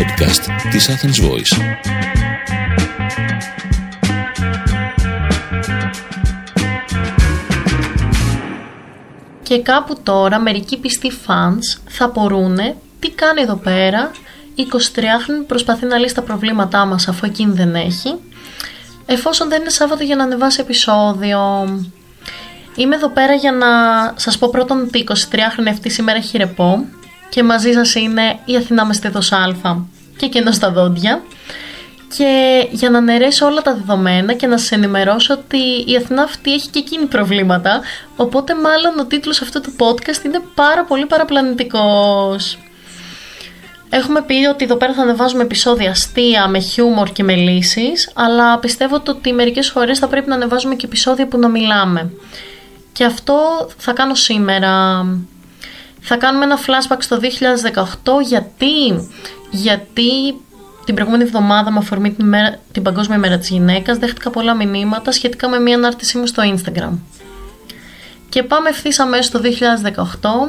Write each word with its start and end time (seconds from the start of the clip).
podcast 0.00 0.70
της 0.70 0.88
Athens 0.90 1.30
Voice. 1.30 1.62
Και 9.42 9.62
κάπου 9.62 10.00
τώρα 10.02 10.38
μερικοί 10.38 10.78
πιστοί 10.78 11.12
fans 11.26 11.80
θα 11.88 12.10
πορούνε 12.10 12.76
τι 13.00 13.10
κάνει 13.10 13.40
εδώ 13.40 13.56
πέρα 13.56 14.10
23χρονη 14.56 15.46
προσπαθεί 15.46 15.86
να 15.86 15.98
λύσει 15.98 16.14
τα 16.14 16.22
προβλήματά 16.22 16.84
μας 16.84 17.08
αφού 17.08 17.26
εκείνη 17.26 17.52
δεν 17.52 17.74
έχει 17.74 18.14
εφόσον 19.06 19.48
δεν 19.48 19.60
είναι 19.60 19.70
Σάββατο 19.70 20.04
για 20.04 20.16
να 20.16 20.22
ανεβάσει 20.22 20.60
επεισόδιο. 20.60 21.68
Είμαι 22.76 22.94
εδώ 22.94 23.08
πέρα 23.08 23.34
για 23.34 23.52
να 23.52 23.66
σας 24.16 24.38
πω 24.38 24.48
πρώτον 24.50 24.80
ότι 24.80 25.04
23χρονη 25.08 25.68
αυτή 25.68 25.90
σήμερα 25.90 26.18
έχει 26.18 26.36
ρεπό 26.38 26.86
και 27.30 27.42
μαζί 27.42 27.72
σας 27.72 27.94
είναι 27.94 28.38
η 28.44 28.56
Αθηνά 28.56 28.84
Μεστέδος 28.84 29.32
Α 29.32 29.54
και 30.16 30.26
κενό 30.26 30.52
στα 30.52 30.70
δόντια 30.70 31.22
και 32.16 32.66
για 32.70 32.90
να 32.90 32.98
αναιρέσω 32.98 33.46
όλα 33.46 33.62
τα 33.62 33.74
δεδομένα 33.74 34.32
και 34.32 34.46
να 34.46 34.58
σας 34.58 34.70
ενημερώσω 34.72 35.34
ότι 35.34 35.58
η 35.86 35.96
Αθηνά 35.96 36.22
αυτή 36.22 36.52
έχει 36.52 36.68
και 36.68 36.78
εκείνη 36.78 37.06
προβλήματα 37.06 37.80
οπότε 38.16 38.54
μάλλον 38.54 38.98
ο 38.98 39.04
τίτλος 39.04 39.42
αυτού 39.42 39.60
του 39.60 39.72
podcast 39.78 40.24
είναι 40.24 40.40
πάρα 40.54 40.84
πολύ 40.84 41.06
παραπλανητικός. 41.06 42.58
Έχουμε 43.90 44.22
πει 44.22 44.46
ότι 44.46 44.64
εδώ 44.64 44.76
πέρα 44.76 44.92
θα 44.94 45.02
ανεβάζουμε 45.02 45.42
επεισόδια 45.42 45.90
αστεία 45.90 46.48
με 46.48 46.58
χιούμορ 46.58 47.10
και 47.12 47.22
με 47.22 47.34
λύσεις 47.34 48.10
αλλά 48.14 48.58
πιστεύω 48.58 49.02
ότι 49.08 49.32
μερικές 49.32 49.70
φορές 49.70 49.98
θα 49.98 50.06
πρέπει 50.06 50.28
να 50.28 50.34
ανεβάζουμε 50.34 50.74
και 50.74 50.86
επεισόδια 50.86 51.26
που 51.26 51.38
να 51.38 51.48
μιλάμε. 51.48 52.10
Και 52.92 53.04
αυτό 53.04 53.68
θα 53.76 53.92
κάνω 53.92 54.14
σήμερα. 54.14 55.04
Θα 56.00 56.16
κάνουμε 56.16 56.44
ένα 56.44 56.58
flashback 56.58 56.98
στο 56.98 57.18
2018 57.72 58.22
γιατί, 58.26 59.08
γιατί 59.50 60.34
την 60.84 60.94
προηγούμενη 60.94 61.22
εβδομάδα 61.22 61.70
με 61.70 61.78
αφορμή 61.78 62.12
την, 62.12 62.34
την 62.72 62.82
Παγκόσμια 62.82 63.16
ημέρα 63.16 63.38
της 63.38 63.48
γυναίκας 63.48 63.98
δέχτηκα 63.98 64.30
πολλά 64.30 64.54
μηνύματα 64.54 65.12
σχετικά 65.12 65.48
με 65.48 65.58
μια 65.58 65.76
ανάρτησή 65.76 66.18
μου 66.18 66.26
στο 66.26 66.42
Instagram. 66.54 66.98
Και 68.28 68.42
πάμε 68.42 68.68
ευθύς 68.68 68.98
αμέσως 68.98 69.26
στο 69.26 69.40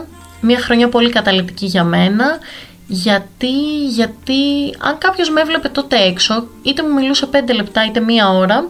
2018, 0.01 0.05
μια 0.41 0.59
χρονιά 0.59 0.89
πολύ 0.89 1.09
καταλητική 1.09 1.65
για 1.65 1.83
μένα, 1.83 2.37
γιατί, 2.87 3.85
γιατί 3.87 4.33
αν 4.79 4.97
κάποιος 4.97 5.29
με 5.29 5.41
έβλεπε 5.41 5.69
τότε 5.69 5.95
έξω, 5.95 6.47
είτε 6.61 6.83
μου 6.83 6.93
μιλούσε 6.93 7.27
5 7.31 7.53
λεπτά 7.55 7.85
είτε 7.85 7.99
μία 7.99 8.29
ώρα, 8.29 8.65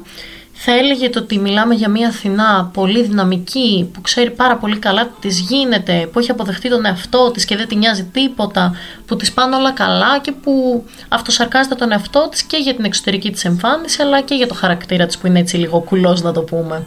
θα 0.63 0.71
έλεγε 0.77 1.09
το 1.09 1.19
ότι 1.19 1.39
μιλάμε 1.39 1.73
για 1.75 1.89
μια 1.89 2.07
Αθηνά 2.07 2.69
πολύ 2.73 3.03
δυναμική, 3.03 3.89
που 3.93 4.01
ξέρει 4.01 4.31
πάρα 4.31 4.57
πολύ 4.57 4.77
καλά 4.77 5.05
τι 5.07 5.27
της 5.27 5.39
γίνεται, 5.39 6.09
που 6.11 6.19
έχει 6.19 6.31
αποδεχτεί 6.31 6.69
τον 6.69 6.85
εαυτό 6.85 7.31
της 7.31 7.45
και 7.45 7.55
δεν 7.55 7.67
την 7.67 7.77
νοιάζει 7.77 8.03
τίποτα, 8.03 8.75
που 9.05 9.15
της 9.15 9.31
πάνε 9.31 9.55
όλα 9.55 9.71
καλά 9.71 10.19
και 10.19 10.31
που 10.31 10.83
αυτοσαρκάζεται 11.07 11.75
τον 11.75 11.91
εαυτό 11.91 12.27
της 12.31 12.43
και 12.43 12.57
για 12.57 12.75
την 12.75 12.85
εξωτερική 12.85 13.31
της 13.31 13.45
εμφάνιση 13.45 14.01
αλλά 14.01 14.21
και 14.21 14.35
για 14.35 14.47
το 14.47 14.53
χαρακτήρα 14.53 15.05
της 15.05 15.17
που 15.17 15.27
είναι 15.27 15.39
έτσι 15.39 15.57
λίγο 15.57 15.79
κουλός 15.79 16.21
να 16.21 16.31
το 16.31 16.41
πούμε. 16.41 16.85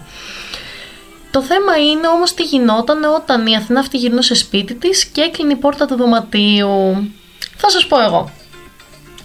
Το 1.30 1.42
θέμα 1.42 1.77
είναι 1.77 2.08
όμως 2.08 2.34
τι 2.34 2.42
γινόταν 2.42 3.05
όταν 3.05 3.47
η 3.47 3.56
Αθηνά 3.56 3.80
αυτή 3.80 3.97
γυρνούσε 3.97 4.34
σπίτι 4.34 4.75
της 4.75 5.05
και 5.05 5.20
έκλεινε 5.20 5.52
η 5.52 5.56
πόρτα 5.56 5.86
του 5.86 5.97
δωματίου. 5.97 7.11
Θα 7.56 7.70
σας 7.70 7.86
πω 7.86 8.00
εγώ. 8.00 8.30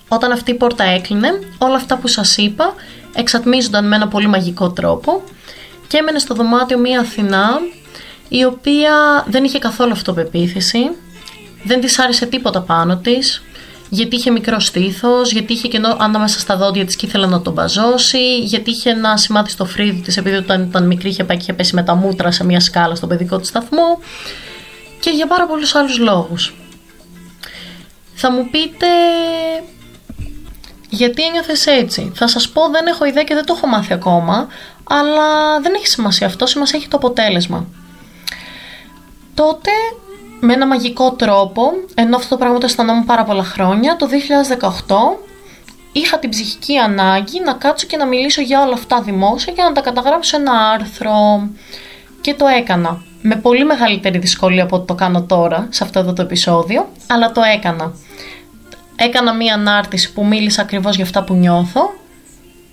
Όταν 0.08 0.32
αυτή 0.32 0.52
η 0.52 0.54
πόρτα 0.54 0.84
έκλεινε, 0.84 1.40
όλα 1.58 1.76
αυτά 1.76 1.98
που 1.98 2.08
σας 2.08 2.38
είπα 2.38 2.74
εξατμίζονταν 3.16 3.88
με 3.88 3.96
ένα 3.96 4.08
πολύ 4.08 4.28
μαγικό 4.28 4.72
τρόπο 4.72 5.24
και 5.88 5.98
έμενε 5.98 6.20
στο 6.20 6.34
δωμάτιο 6.36 6.78
μία 6.78 7.00
Αθηνά 7.00 7.60
η 8.30 8.44
οποία 8.44 9.26
δεν 9.28 9.44
είχε 9.44 9.60
καθόλου 9.60 9.92
αυτοπεποίθηση, 9.92 10.80
δεν 11.64 11.82
της 11.82 12.00
άρεσε 12.00 12.26
τίποτα 12.26 12.62
πάνω 12.62 12.98
της, 12.98 13.44
γιατί 13.90 14.16
είχε 14.16 14.32
μικρό 14.32 14.60
στήθος, 14.60 15.32
γιατί 15.32 15.54
είχε 15.54 15.68
κενό 15.68 15.98
ανάμεσα 16.00 16.40
στα 16.40 16.58
δόντια 16.58 16.86
της 16.86 16.96
και 16.96 17.06
ήθελε 17.06 17.28
να 17.28 17.42
τον 17.42 17.54
μπαζώσει, 17.54 18.40
γιατί 18.40 18.70
είχε 18.70 18.90
ένα 18.90 19.18
σημάδι 19.18 19.50
στο 19.50 19.66
φρύδι 19.66 20.02
της 20.02 20.18
επειδή 20.18 20.36
όταν 20.36 20.64
ήταν 20.64 20.88
μικρή 20.88 21.10
είχε 21.10 21.24
πάει 21.24 21.38
και 21.38 21.44
είχε 21.44 21.54
πέσει 21.54 21.76
με 21.76 21.84
τα 21.84 21.96
μούτρα 21.96 22.32
σε 22.32 22.46
μια 22.46 22.60
σκάλα 22.60 22.96
στον 22.96 23.10
παιδικό 23.10 23.38
της 23.38 23.48
σταθμό 23.48 24.00
και 25.00 25.10
για 25.10 25.28
πάρα 25.28 25.48
πολλούς 25.48 25.76
άλλους 25.76 25.98
λόγους. 25.98 26.54
Θα 28.14 28.32
μου 28.32 28.50
πείτε 28.50 28.88
γιατί 30.90 31.24
ένιωθες 31.24 31.66
έτσι. 31.66 32.12
Θα 32.16 32.28
σας 32.28 32.50
πω 32.50 32.70
δεν 32.72 32.88
έχω 32.88 33.06
ιδέα 33.06 33.24
και 33.24 33.34
δεν 33.34 33.46
το 33.46 33.54
έχω 33.58 33.68
μάθει 33.68 33.94
ακόμα, 33.94 34.48
αλλά 34.84 35.60
δεν 35.62 35.74
έχει 35.74 35.88
σημασία 35.88 36.28
αυτό, 36.28 36.46
σημασία 36.46 36.80
έχει 36.80 36.88
το 36.88 36.98
αποτέλεσμα. 36.98 37.66
Τότε, 39.34 39.72
με 40.40 40.54
ένα 40.54 40.68
μαγικό 40.68 41.12
τρόπο, 41.12 41.72
ενώ 41.96 42.16
αυτό 42.16 42.30
το 42.30 42.38
πράγμα 42.38 42.58
το 42.58 42.66
αισθανόμουν 42.66 43.06
πάρα 43.06 43.24
πολλά 43.24 43.44
χρόνια, 43.44 43.96
το 43.96 44.08
2018 44.58 45.20
είχα 45.92 46.20
την 46.20 46.30
ψυχική 46.30 46.78
ανάγκη 46.78 47.42
να 47.46 47.54
κάτσω 47.54 47.88
και 47.88 47.98
να 47.98 48.06
μιλήσω 48.06 48.42
για 48.42 48.62
όλα 48.62 48.74
αυτά 48.74 49.02
δημόσια 49.02 49.54
και 49.54 49.62
να 49.62 49.72
τα 49.72 49.82
καταγράψω 49.82 50.30
σε 50.30 50.36
ένα 50.36 50.70
άρθρο. 50.70 51.50
Και 52.22 52.34
το 52.34 52.46
έκανα. 52.48 53.02
Με 53.22 53.36
πολύ 53.36 53.66
μεγαλύτερη 53.66 54.18
δυσκολία 54.18 54.64
από 54.64 54.76
ό,τι 54.76 54.86
το 54.86 54.96
κάνω 54.96 55.24
τώρα, 55.24 55.68
σε 55.70 55.84
αυτό 55.84 56.00
εδώ 56.00 56.14
το 56.14 56.22
επεισόδιο, 56.22 56.90
αλλά 57.08 57.32
το 57.32 57.42
έκανα 57.56 57.94
έκανα 59.00 59.34
μία 59.34 59.54
ανάρτηση 59.54 60.14
που 60.14 60.26
μίλησα 60.26 60.62
ακριβώς 60.62 60.96
για 60.96 61.04
αυτά 61.04 61.24
που 61.24 61.34
νιώθω 61.34 61.94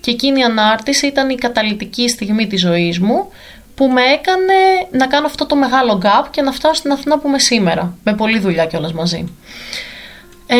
και 0.00 0.10
εκείνη 0.10 0.40
η 0.40 0.42
ανάρτηση 0.42 1.06
ήταν 1.06 1.30
η 1.30 1.34
καταλητική 1.34 2.08
στιγμή 2.08 2.46
της 2.46 2.60
ζωής 2.60 2.98
μου 2.98 3.28
που 3.74 3.86
με 3.86 4.02
έκανε 4.02 4.54
να 4.90 5.06
κάνω 5.06 5.26
αυτό 5.26 5.46
το 5.46 5.56
μεγάλο 5.56 6.00
gap 6.04 6.26
και 6.30 6.42
να 6.42 6.52
φτάσω 6.52 6.74
στην 6.74 6.92
Αθηνά 6.92 7.18
που 7.18 7.28
είμαι 7.28 7.38
σήμερα, 7.38 7.96
με 8.04 8.14
πολλή 8.14 8.38
δουλειά 8.38 8.66
κιόλας 8.66 8.92
μαζί. 8.92 9.34
Ε, 10.46 10.56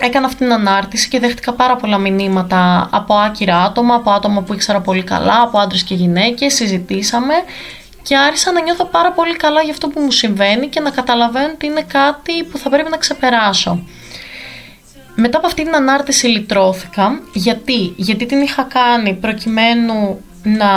έκανα 0.00 0.26
αυτή 0.26 0.38
την 0.38 0.52
ανάρτηση 0.52 1.08
και 1.08 1.18
δέχτηκα 1.18 1.52
πάρα 1.52 1.76
πολλά 1.76 1.98
μηνύματα 1.98 2.88
από 2.92 3.14
άκυρα 3.14 3.62
άτομα, 3.62 3.94
από 3.94 4.10
άτομα 4.10 4.42
που 4.42 4.54
ήξερα 4.54 4.80
πολύ 4.80 5.02
καλά, 5.02 5.40
από 5.42 5.58
άντρες 5.58 5.82
και 5.82 5.94
γυναίκες, 5.94 6.54
συζητήσαμε 6.54 7.34
και 8.08 8.16
άρχισα 8.16 8.52
να 8.52 8.60
νιώθω 8.60 8.84
πάρα 8.84 9.12
πολύ 9.12 9.36
καλά 9.36 9.62
για 9.62 9.72
αυτό 9.72 9.88
που 9.88 10.00
μου 10.00 10.10
συμβαίνει 10.10 10.68
και 10.68 10.80
να 10.80 10.90
καταλαβαίνω 10.90 11.50
ότι 11.54 11.66
είναι 11.66 11.82
κάτι 11.82 12.44
που 12.44 12.58
θα 12.58 12.68
πρέπει 12.70 12.90
να 12.90 12.96
ξεπεράσω. 12.96 13.82
Μετά 15.14 15.38
από 15.38 15.46
αυτή 15.46 15.64
την 15.64 15.74
ανάρτηση 15.74 16.26
λυτρώθηκα. 16.26 17.20
Γιατί, 17.32 17.92
Γιατί 17.96 18.26
την 18.26 18.40
είχα 18.40 18.62
κάνει 18.62 19.14
προκειμένου 19.14 20.20
να 20.42 20.70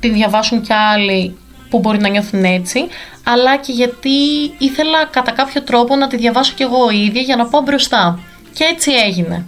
την 0.00 0.12
διαβάσουν 0.12 0.62
κι 0.62 0.72
άλλοι 0.72 1.38
που 1.70 1.78
μπορεί 1.78 1.98
να 1.98 2.08
νιώθουν 2.08 2.44
έτσι, 2.44 2.86
αλλά 3.24 3.56
και 3.56 3.72
γιατί 3.72 4.10
ήθελα 4.58 5.04
κατά 5.10 5.30
κάποιο 5.30 5.62
τρόπο 5.62 5.96
να 5.96 6.06
τη 6.06 6.16
διαβάσω 6.16 6.52
κι 6.56 6.62
εγώ 6.62 6.90
ίδια 6.90 7.20
για 7.20 7.36
να 7.36 7.46
πάω 7.46 7.60
μπροστά. 7.60 8.18
Και 8.52 8.64
έτσι 8.64 8.90
έγινε. 9.06 9.46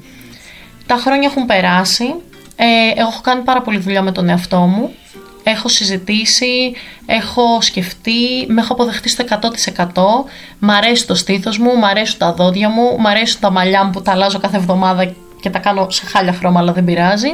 Τα 0.87 0.97
χρόνια 0.97 1.29
έχουν 1.29 1.47
περάσει, 1.47 2.15
ε, 2.57 3.01
έχω 3.01 3.21
κάνει 3.21 3.43
πάρα 3.43 3.63
πολύ 3.63 3.79
δουλειά 3.79 4.03
με 4.03 4.13
τον 4.13 4.29
εαυτό 4.29 4.59
μου 4.59 4.95
έχω 5.43 5.69
συζητήσει, 5.69 6.73
έχω 7.07 7.61
σκεφτεί, 7.61 8.47
με 8.47 8.61
έχω 8.61 8.73
αποδεχτεί 8.73 9.09
στο 9.09 9.25
100%. 9.29 10.25
Μ' 10.59 10.71
αρέσει 10.71 11.07
το 11.07 11.15
στήθος 11.15 11.59
μου, 11.59 11.77
μ' 11.79 11.85
αρέσουν 11.85 12.19
τα 12.19 12.33
δόντια 12.33 12.69
μου, 12.69 12.97
μ' 12.99 13.07
αρέσουν 13.07 13.41
τα 13.41 13.51
μαλλιά 13.51 13.85
μου 13.85 13.91
που 13.91 14.03
τα 14.03 14.13
αλλάζω 14.13 14.39
κάθε 14.39 14.57
εβδομάδα 14.57 15.15
και 15.41 15.51
τα 15.51 15.59
κάνω 15.59 15.91
σε 15.91 16.07
χάλια 16.07 16.33
χρώμα 16.33 16.61
αλλά 16.61 16.73
δεν 16.73 16.85
πειράζει. 16.85 17.31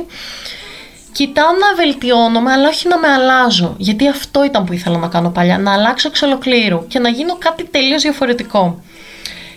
Κοιτάω 1.13 1.47
να 1.47 1.85
βελτιώνομαι, 1.85 2.53
αλλά 2.53 2.69
όχι 2.69 2.89
να 2.89 2.99
με 2.99 3.09
αλλάζω. 3.09 3.75
Γιατί 3.79 4.09
αυτό 4.09 4.45
ήταν 4.45 4.65
που 4.65 4.73
ήθελα 4.73 4.99
να 4.99 5.09
κάνω 5.09 5.31
παλιά. 5.31 5.59
Να 5.59 5.73
αλλάξω 5.73 6.09
εξ 6.09 6.23
ολοκλήρου 6.23 6.87
και 6.87 6.99
να 6.99 7.09
γίνω 7.09 7.37
κάτι 7.39 7.65
τελείως 7.65 8.03
διαφορετικό. 8.03 8.83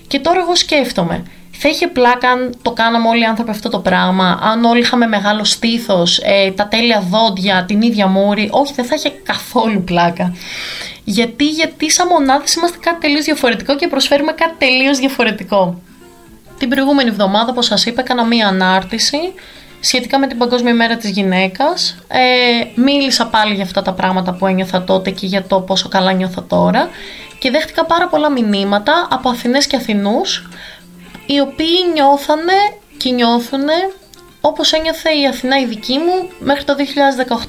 Και 0.08 0.20
τώρα 0.20 0.40
εγώ 0.40 0.56
σκέφτομαι, 0.56 1.24
θα 1.64 1.70
είχε 1.70 1.88
πλάκα 1.88 2.30
αν 2.30 2.56
το 2.62 2.72
κάναμε 2.72 3.08
όλοι 3.08 3.22
οι 3.22 3.26
άνθρωποι 3.26 3.52
αυτό 3.52 3.70
το 3.70 3.80
πράγμα, 3.80 4.40
αν 4.42 4.64
όλοι 4.64 4.80
είχαμε 4.80 5.08
μεγάλο 5.08 5.44
στήθος, 5.44 6.20
ε, 6.24 6.52
τα 6.52 6.68
τέλεια 6.68 7.04
δόντια, 7.10 7.66
την 7.68 7.82
ίδια 7.82 8.08
μούρη. 8.08 8.50
Όχι, 8.52 8.74
δεν 8.74 8.86
θα 8.86 8.96
είχε 8.96 9.10
καθόλου 9.10 9.84
πλάκα. 9.84 10.36
Γιατί, 11.04 11.48
γιατί 11.48 11.92
σαν 11.92 12.08
μονάδες 12.08 12.54
είμαστε 12.54 12.78
κάτι 12.82 13.00
τελείως 13.00 13.26
διαφορετικό 13.26 13.76
και 13.76 13.88
προσφέρουμε 13.88 14.32
κάτι 14.32 14.54
τελείως 14.58 14.98
διαφορετικό. 14.98 15.82
Την 16.58 16.70
προηγούμενη 16.70 17.10
εβδομάδα, 17.10 17.52
όπως 17.52 17.66
σας 17.66 17.86
είπα, 17.86 18.02
έκανα 18.02 18.26
μία 18.26 18.48
ανάρτηση 18.48 19.18
σχετικά 19.80 20.20
με 20.20 20.28
την 20.28 20.38
Παγκόσμια 20.38 20.74
Μέρα 20.74 20.98
της 20.98 21.10
Γυναίκας. 21.10 21.98
Ε, 22.08 22.20
μίλησα 22.76 23.28
πάλι 23.28 23.54
για 23.54 23.64
αυτά 23.64 23.82
τα 23.82 23.94
πράγματα 23.94 24.34
που 24.34 24.48
ένιωθα 24.48 24.84
τότε 24.84 25.10
και 25.10 25.26
για 25.26 25.44
το 25.44 25.60
πόσο 25.60 25.90
καλά 25.90 26.12
νιώθω 26.12 26.42
τώρα 26.42 26.90
και 27.40 27.52
δέχτηκα 27.52 27.86
πάρα 27.86 28.08
πολλά 28.08 28.30
μηνύματα 28.30 29.08
από 29.12 29.30
Αθηνές 29.30 29.68
και 29.68 29.76
Αθηνούς 29.76 30.50
οι 31.34 31.40
οποίοι 31.40 31.78
νιώθανε 31.94 32.60
και 32.98 33.12
νιώθουν 33.12 33.68
όπως 34.42 34.74
ένιωθε 34.74 35.10
η 35.10 35.28
Αθηνά 35.28 35.60
η 35.60 35.66
δική 35.66 35.98
μου 35.98 36.30
μέχρι 36.40 36.64
το 36.64 36.76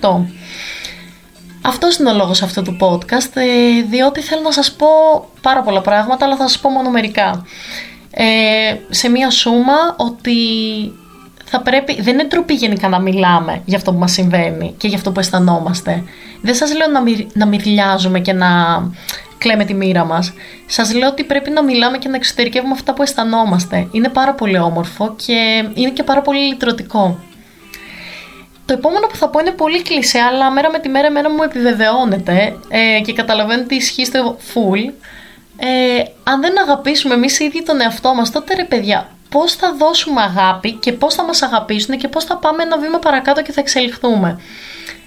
2018. 0.01 0.25
Αυτός 1.63 1.97
είναι 1.97 2.11
ο 2.11 2.15
λόγος 2.15 2.43
αυτού 2.43 2.63
του 2.63 2.77
podcast, 2.81 3.35
ε, 3.35 3.83
διότι 3.91 4.21
θέλω 4.21 4.43
να 4.43 4.53
σας 4.53 4.73
πω 4.73 4.87
πάρα 5.41 5.63
πολλά 5.63 5.81
πράγματα, 5.81 6.25
αλλά 6.25 6.37
θα 6.37 6.49
σας 6.49 6.59
πω 6.59 6.71
μόνο 6.71 6.91
μερικά. 6.91 7.47
Ε, 8.11 8.77
σε 8.91 9.09
μία 9.09 9.31
σούμα 9.31 9.95
ότι 9.97 10.37
θα 11.45 11.61
πρέπει, 11.61 12.03
δεν 12.03 12.15
είναι 12.15 12.25
τροπή 12.25 12.55
γενικά 12.55 12.89
να 12.89 13.01
μιλάμε 13.01 13.63
για 13.65 13.77
αυτό 13.77 13.93
που 13.93 13.99
μας 13.99 14.13
συμβαίνει 14.13 14.75
και 14.77 14.89
για 14.89 14.97
αυτό 14.97 15.13
που 15.13 15.21
αισθανόμαστε. 15.21 16.05
Δεν 16.43 16.55
σας 16.55 16.75
λέω 16.75 16.87
να, 16.87 17.03
μυρ, 17.03 17.27
να 17.33 17.47
μυρλιάζουμε 17.47 18.21
και 18.21 18.33
να 18.33 18.49
κλαίμε 19.43 19.65
τη 19.65 19.75
μοίρα 19.75 20.05
μας. 20.05 20.33
Σας 20.67 20.95
λέω 20.95 21.09
ότι 21.09 21.25
πρέπει 21.25 21.51
να 21.51 21.63
μιλάμε 21.63 21.99
και 21.99 22.09
να 22.09 22.17
εξωτερικεύουμε 22.17 22.73
αυτά 22.73 22.95
που 22.95 23.03
αισθανόμαστε. 23.03 23.89
Είναι 23.93 24.09
πάρα 24.09 24.35
πολύ 24.35 24.59
όμορφο 24.59 25.15
και 25.27 25.65
είναι 25.75 25.91
και 25.91 26.03
πάρα 26.03 26.21
πολύ 26.21 26.39
λυτρωτικό. 26.39 27.19
Το 28.67 28.73
επόμενο 28.75 29.07
που 29.07 29.17
θα 29.17 29.29
πω 29.29 29.39
είναι 29.41 29.51
πολύ 29.51 29.83
κλεισέ, 29.83 30.19
αλλά 30.19 30.51
μέρα 30.51 30.71
με 30.71 30.79
τη 30.79 30.89
μέρα 30.89 31.07
εμένα 31.07 31.31
μου 31.31 31.43
επιβεβαιώνεται 31.43 32.57
ε, 32.69 33.01
και 33.01 33.13
καταλαβαίνω 33.13 33.63
ότι 33.63 33.75
ισχύει 33.75 34.05
στο 34.05 34.37
full. 34.55 34.93
Ε, 35.57 36.03
αν 36.25 36.41
δεν 36.41 36.61
αγαπήσουμε 36.61 37.15
εμείς 37.15 37.41
οι 37.41 37.45
ίδιοι 37.45 37.63
τον 37.63 37.81
εαυτό 37.81 38.15
μας, 38.15 38.31
τότε 38.31 38.55
ρε 38.55 38.65
παιδιά, 38.65 39.09
πώς 39.29 39.53
θα 39.55 39.75
δώσουμε 39.79 40.23
αγάπη 40.23 40.73
και 40.73 40.93
πώς 40.93 41.15
θα 41.15 41.25
μας 41.25 41.43
αγαπήσουν 41.43 41.99
και 41.99 42.09
πώς 42.09 42.25
θα 42.25 42.37
πάμε 42.37 42.63
ένα 42.63 42.79
βήμα 42.79 42.99
παρακάτω 42.99 43.43
και 43.43 43.53
θα 43.53 43.61
εξελιχθούμε; 43.61 44.41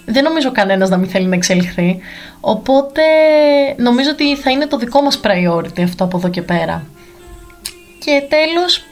Δεν 0.05 0.23
νομίζω 0.23 0.51
κανένας 0.51 0.89
να 0.89 0.97
μην 0.97 1.09
θέλει 1.09 1.25
να 1.25 1.35
εξελιχθεί, 1.35 1.99
οπότε 2.39 3.01
νομίζω 3.77 4.09
ότι 4.09 4.35
θα 4.35 4.51
είναι 4.51 4.67
το 4.67 4.77
δικό 4.77 5.01
μας 5.01 5.19
priority 5.23 5.81
αυτό 5.83 6.03
από 6.03 6.17
εδώ 6.17 6.29
και 6.29 6.41
πέρα. 6.41 6.85
Και 7.99 8.23
τέλος, 8.29 8.85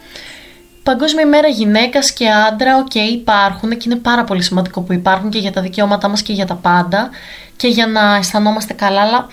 Παγκόσμια 0.84 1.24
ημέρα 1.24 1.48
γυναίκας 1.48 2.12
και 2.12 2.30
άντρα, 2.30 2.78
ok, 2.78 2.92
okay, 2.94 3.12
υπάρχουν 3.12 3.70
και 3.70 3.84
είναι 3.86 3.96
πάρα 3.96 4.24
πολύ 4.24 4.44
σημαντικό 4.44 4.82
που 4.82 4.94
υπάρχουν 4.94 5.30
και 5.30 5.38
για 5.38 5.52
τα 5.52 5.62
δικαιώματά 5.62 6.08
μας 6.08 6.22
και 6.22 6.34
για 6.34 6.46
τα 6.46 6.56
πάντα 6.56 7.10
και 7.56 7.68
για 7.68 7.88
να 7.88 8.16
αισθανόμαστε 8.16 8.74
καλά, 8.74 9.02
αλλά 9.02 9.28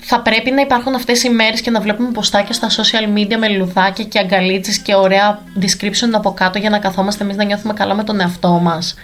θα 0.00 0.20
πρέπει 0.20 0.50
να 0.50 0.60
υπάρχουν 0.60 0.94
αυτές 0.94 1.22
οι 1.22 1.30
μέρες 1.30 1.60
και 1.60 1.70
να 1.70 1.80
βλέπουμε 1.80 2.10
ποστάκια 2.10 2.54
στα 2.54 2.68
social 2.68 3.18
media 3.18 3.36
με 3.38 3.48
λουλουδάκια 3.48 4.04
και 4.04 4.18
αγκαλίτσες 4.18 4.78
και 4.78 4.94
ωραία 4.94 5.42
description 5.60 6.10
από 6.12 6.32
κάτω 6.32 6.58
για 6.58 6.70
να 6.70 6.78
καθόμαστε 6.78 7.24
εμείς 7.24 7.36
να 7.36 7.44
νιώθουμε 7.44 7.72
καλά 7.72 7.94
με 7.94 8.04
τον 8.04 8.20
εαυτό 8.20 8.48
μας. 8.48 8.94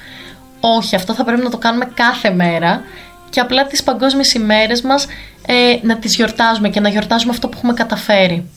Όχι, 0.61 0.97
αυτό 0.97 1.15
θα 1.15 1.25
πρέπει 1.25 1.43
να 1.43 1.51
το 1.51 1.59
κάνουμε 1.59 1.85
κάθε 1.95 2.31
μέρα 2.31 2.83
και 3.31 3.41
απλά 3.41 3.67
τις 3.67 3.83
παγκόσμιες 3.83 4.33
ημέρες 4.35 4.83
μας 4.83 5.07
ε, 5.47 5.79
να 5.83 5.97
τις 5.97 6.15
γιορτάζουμε 6.15 6.69
και 6.69 6.81
να 6.81 6.89
γιορτάζουμε 6.89 7.33
αυτό 7.33 7.49
που 7.49 7.57
έχουμε 7.57 7.73
καταφέρει. 7.73 8.51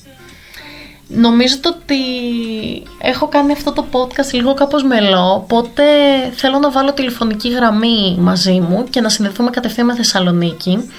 Νομίζω 1.07 1.55
ότι 1.65 1.97
έχω 3.01 3.27
κάνει 3.27 3.51
αυτό 3.51 3.71
το 3.71 3.85
podcast 3.91 4.31
λίγο 4.31 4.53
κάπως 4.53 4.83
μελό, 4.83 5.33
οπότε 5.33 5.83
θέλω 6.35 6.59
να 6.59 6.71
βάλω 6.71 6.93
τηλεφωνική 6.93 7.49
γραμμή 7.49 8.15
μαζί 8.19 8.59
μου 8.59 8.83
και 8.89 9.01
να 9.01 9.09
συνδεθούμε 9.09 9.49
κατευθείαν 9.49 9.85
με 9.85 9.95
Θεσσαλονίκη. 9.95 10.89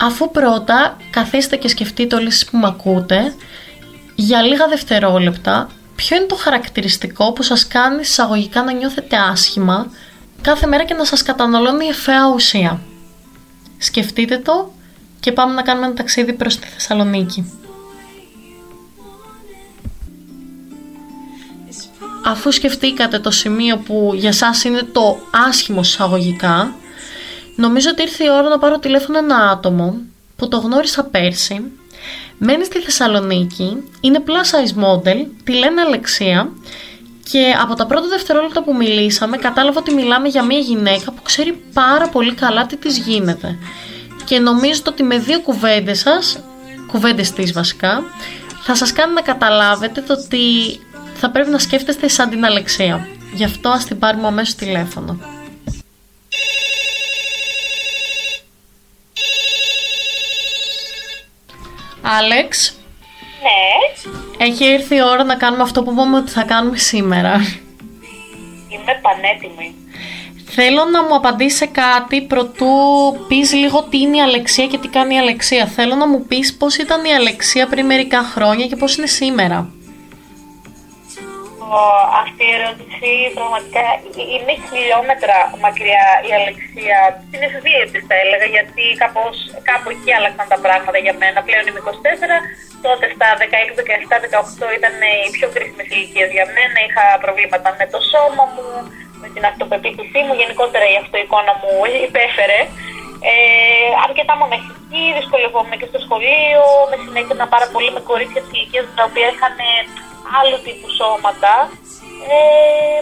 Αφού 0.00 0.30
πρώτα 0.30 0.96
καθίστε 1.10 1.56
και 1.56 1.68
σκεφτείτε 1.68 2.16
όλοι 2.16 2.26
εσείς 2.26 2.44
που 2.44 2.56
με 2.56 2.66
ακούτε, 2.66 3.34
για 4.14 4.42
λίγα 4.42 4.66
δευτερόλεπτα, 4.66 5.68
ποιο 5.96 6.16
είναι 6.16 6.26
το 6.26 6.34
χαρακτηριστικό 6.34 7.32
που 7.32 7.42
σας 7.42 7.66
κάνει 7.66 8.00
εισαγωγικά 8.00 8.62
να 8.62 8.72
νιώθετε 8.72 9.16
άσχημα 9.16 9.90
κάθε 10.42 10.66
μέρα 10.66 10.84
και 10.84 10.94
να 10.94 11.04
σας 11.04 11.22
καταναλώνει 11.22 11.86
εφαία 11.86 12.28
ουσία; 12.34 12.80
Σκεφτείτε 13.78 14.38
το 14.38 14.72
και 15.20 15.32
πάμε 15.32 15.54
να 15.54 15.62
κάνουμε 15.62 15.86
ένα 15.86 15.94
ταξίδι 15.94 16.32
προς 16.32 16.58
τη 16.58 16.66
Θεσσαλονίκη. 16.66 17.52
αφού 22.22 22.52
σκεφτήκατε 22.52 23.18
το 23.18 23.30
σημείο 23.30 23.76
που 23.76 24.12
για 24.14 24.32
σας 24.32 24.64
είναι 24.64 24.82
το 24.82 25.18
άσχημο 25.48 25.80
εισαγωγικά, 25.80 26.74
νομίζω 27.56 27.90
ότι 27.90 28.02
ήρθε 28.02 28.24
η 28.24 28.30
ώρα 28.30 28.48
να 28.48 28.58
πάρω 28.58 28.78
τηλέφωνο 28.78 29.18
ένα 29.18 29.36
άτομο 29.36 29.96
που 30.36 30.48
το 30.48 30.56
γνώρισα 30.56 31.04
πέρσι, 31.04 31.72
μένει 32.38 32.64
στη 32.64 32.78
Θεσσαλονίκη, 32.80 33.82
είναι 34.00 34.22
plus 34.26 34.30
size 34.30 34.84
model, 34.84 35.26
τη 35.44 35.52
λένε 35.52 35.80
Αλεξία 35.80 36.52
και 37.30 37.54
από 37.62 37.74
τα 37.74 37.86
πρώτα 37.86 38.08
δευτερόλεπτα 38.08 38.62
που 38.62 38.76
μιλήσαμε 38.76 39.36
κατάλαβα 39.36 39.78
ότι 39.78 39.94
μιλάμε 39.94 40.28
για 40.28 40.42
μια 40.42 40.58
γυναίκα 40.58 41.12
που 41.12 41.22
ξέρει 41.22 41.62
πάρα 41.72 42.08
πολύ 42.08 42.34
καλά 42.34 42.66
τι 42.66 42.76
της 42.76 42.98
γίνεται. 42.98 43.58
Και 44.24 44.38
νομίζω 44.38 44.80
ότι 44.86 45.02
με 45.02 45.18
δύο 45.18 45.40
κουβέντες 45.40 45.98
σας, 45.98 46.38
κουβέντες 46.86 47.32
της 47.32 47.52
βασικά, 47.52 48.02
θα 48.62 48.74
σας 48.74 48.92
κάνει 48.92 49.12
να 49.12 49.20
καταλάβετε 49.20 50.00
το 50.00 50.12
ότι 50.12 50.40
θα 51.14 51.30
πρέπει 51.30 51.50
να 51.50 51.58
σκέφτεστε 51.58 52.08
σαν 52.08 52.30
την 52.30 52.44
Αλεξία. 52.44 53.08
Γι' 53.34 53.44
αυτό 53.44 53.68
ας 53.68 53.84
την 53.84 53.98
πάρουμε 53.98 54.26
αμέσως 54.26 54.54
τηλέφωνο. 54.54 55.18
Άλεξ. 62.02 62.76
Ναι. 63.42 64.44
Έχει 64.44 64.64
έρθει 64.64 64.94
η 64.94 65.02
ώρα 65.02 65.24
να 65.24 65.34
κάνουμε 65.34 65.62
αυτό 65.62 65.82
που 65.82 65.92
είπαμε 65.92 66.16
ότι 66.16 66.30
θα 66.30 66.42
κάνουμε 66.42 66.76
σήμερα. 66.76 67.32
Είμαι 68.68 69.00
πανέτοιμη. 69.02 69.74
Θέλω 70.54 70.84
να 70.84 71.02
μου 71.02 71.14
απαντήσεις 71.14 71.58
σε 71.58 71.66
κάτι 71.66 72.22
προτού 72.22 72.66
πεις 73.28 73.52
λίγο 73.52 73.82
τι 73.82 73.98
είναι 74.00 74.16
η 74.16 74.20
Αλεξία 74.20 74.66
και 74.66 74.78
τι 74.78 74.88
κάνει 74.88 75.14
η 75.14 75.18
Αλεξία. 75.18 75.66
Θέλω 75.66 75.94
να 75.94 76.08
μου 76.08 76.24
πεις 76.26 76.54
πώς 76.54 76.76
ήταν 76.76 77.04
η 77.04 77.14
Αλεξία 77.14 77.66
πριν 77.66 77.86
μερικά 77.86 78.22
χρόνια 78.22 78.66
και 78.66 78.76
πώς 78.76 78.96
είναι 78.96 79.06
σήμερα 79.06 79.72
αυτή 82.22 82.42
η 82.50 82.54
ερώτηση 82.58 83.10
πραγματικά 83.38 83.84
είναι 84.34 84.52
χιλιόμετρα 84.68 85.36
μακριά 85.64 86.06
η 86.28 86.30
Αλεξία. 86.38 86.98
Την 87.32 87.40
εφηβεία 87.46 87.84
θα 88.08 88.16
έλεγα, 88.22 88.46
γιατί 88.56 88.84
κάπως, 89.02 89.34
κάπου 89.70 89.88
εκεί 89.94 90.10
άλλαξαν 90.16 90.46
τα 90.54 90.58
πράγματα 90.64 90.98
για 91.04 91.14
μένα. 91.22 91.38
Πλέον 91.46 91.64
είμαι 91.66 91.82
24, 91.84 92.36
τότε 92.86 93.04
στα 93.14 93.28
16, 93.42 93.72
17, 93.78 94.16
18 94.64 94.78
ήταν 94.78 94.94
οι 95.24 95.30
πιο 95.36 95.46
κρίσιμες 95.54 95.88
ηλικίε 95.94 96.26
για 96.36 96.46
μένα. 96.56 96.78
Είχα 96.86 97.04
προβλήματα 97.24 97.68
με 97.78 97.86
το 97.92 97.98
σώμα 98.12 98.44
μου, 98.54 98.66
με 99.22 99.28
την 99.34 99.42
αυτοπεποίθησή 99.50 100.20
μου, 100.24 100.34
γενικότερα 100.40 100.86
η 100.94 100.96
αυτοεικόνα 101.02 101.52
μου 101.60 101.72
υπέφερε. 102.08 102.60
Ε, 103.30 103.34
αρκετά 104.06 104.34
μοναχική, 104.42 105.04
δυσκολευόμουν 105.18 105.74
και 105.80 105.88
στο 105.90 105.98
σχολείο, 106.04 106.62
με 106.90 106.96
συνέχεια 107.04 107.46
πάρα 107.54 107.66
πολύ 107.72 107.90
με 107.96 108.00
κορίτσια 108.10 108.40
της 108.42 108.52
ηλικίας 108.54 108.84
τα 108.98 109.04
οποία 109.08 109.26
είχαν 109.32 109.56
άλλου 110.38 110.58
τύπου 110.64 110.88
σώματα. 110.98 111.54
Ε, 112.34 113.00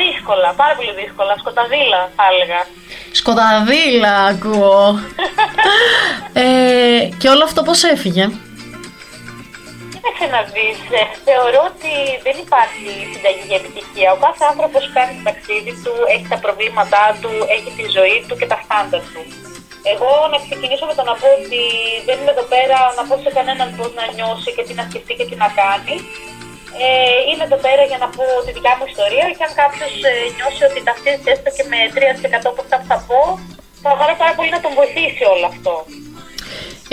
δύσκολα, 0.00 0.48
πάρα 0.60 0.74
πολύ 0.78 0.92
δύσκολα. 1.00 1.32
Σκοταδίλα, 1.42 2.00
θα 2.16 2.24
έλεγα. 2.32 2.60
Σκοταδίλα, 3.20 4.14
ακούω. 4.32 4.82
ε, 6.44 7.08
και 7.20 7.28
όλο 7.28 7.44
αυτό 7.48 7.60
πώς 7.68 7.80
έφυγε; 7.94 8.24
Κοίταξε 9.92 10.26
να 10.36 10.42
δεις, 10.54 10.78
ε, 11.00 11.02
θεωρώ 11.26 11.60
ότι 11.72 11.92
δεν 12.26 12.36
υπάρχει 12.44 12.90
συνταγή 13.12 13.44
για 13.50 13.58
επιτυχία. 13.62 14.08
Ο 14.16 14.18
κάθε 14.24 14.44
άνθρωπος 14.52 14.82
κάνει 14.96 15.12
το 15.18 15.22
ταξίδι 15.28 15.72
του, 15.82 15.94
έχει 16.14 16.26
τα 16.32 16.38
προβλήματά 16.44 17.04
του, 17.20 17.30
έχει 17.54 17.70
τη 17.78 17.84
ζωή 17.96 18.18
του 18.26 18.34
και 18.40 18.48
τα 18.52 18.58
στάνταρ 18.64 19.02
του. 19.12 19.22
Εγώ 19.92 20.10
να 20.32 20.38
ξεκινήσω 20.46 20.84
με 20.90 20.94
το 20.98 21.04
να 21.10 21.14
πω 21.20 21.28
ότι 21.40 21.62
δεν 22.06 22.16
είμαι 22.18 22.32
εδώ 22.36 22.46
πέρα 22.54 22.78
να 22.98 23.02
πω 23.08 23.14
σε 23.24 23.30
κανέναν 23.36 23.68
πώς 23.76 23.90
να 23.98 24.04
νιώσει 24.16 24.50
και 24.56 24.64
τι 24.66 24.72
να 24.78 24.84
σκεφτεί 24.88 25.12
και 25.18 25.26
τι 25.28 25.36
να 25.42 25.48
κάνει. 25.60 25.96
Ε, 26.84 27.18
είμαι 27.28 27.44
εδώ 27.48 27.58
πέρα 27.66 27.82
για 27.90 27.98
να 28.02 28.08
πω 28.14 28.24
τη 28.44 28.50
δικιά 28.56 28.74
μου 28.78 28.86
ιστορία 28.92 29.26
και 29.36 29.44
αν 29.46 29.52
κάποιος 29.62 29.92
ε, 30.10 30.12
νιώσει 30.36 30.62
ότι 30.68 30.80
ταυτίζεται 30.88 31.30
έστω 31.34 31.48
και 31.56 31.64
με 31.72 31.78
3% 31.96 32.50
από 32.52 32.60
αυτά 32.64 32.76
που 32.80 32.88
θα 32.92 32.98
πω, 33.08 33.20
θα 33.82 33.90
χαρώ 33.98 34.14
πάρα 34.22 34.34
πολύ 34.38 34.50
να 34.56 34.60
τον 34.64 34.72
βοηθήσει 34.78 35.22
όλο 35.34 35.46
αυτό. 35.52 35.74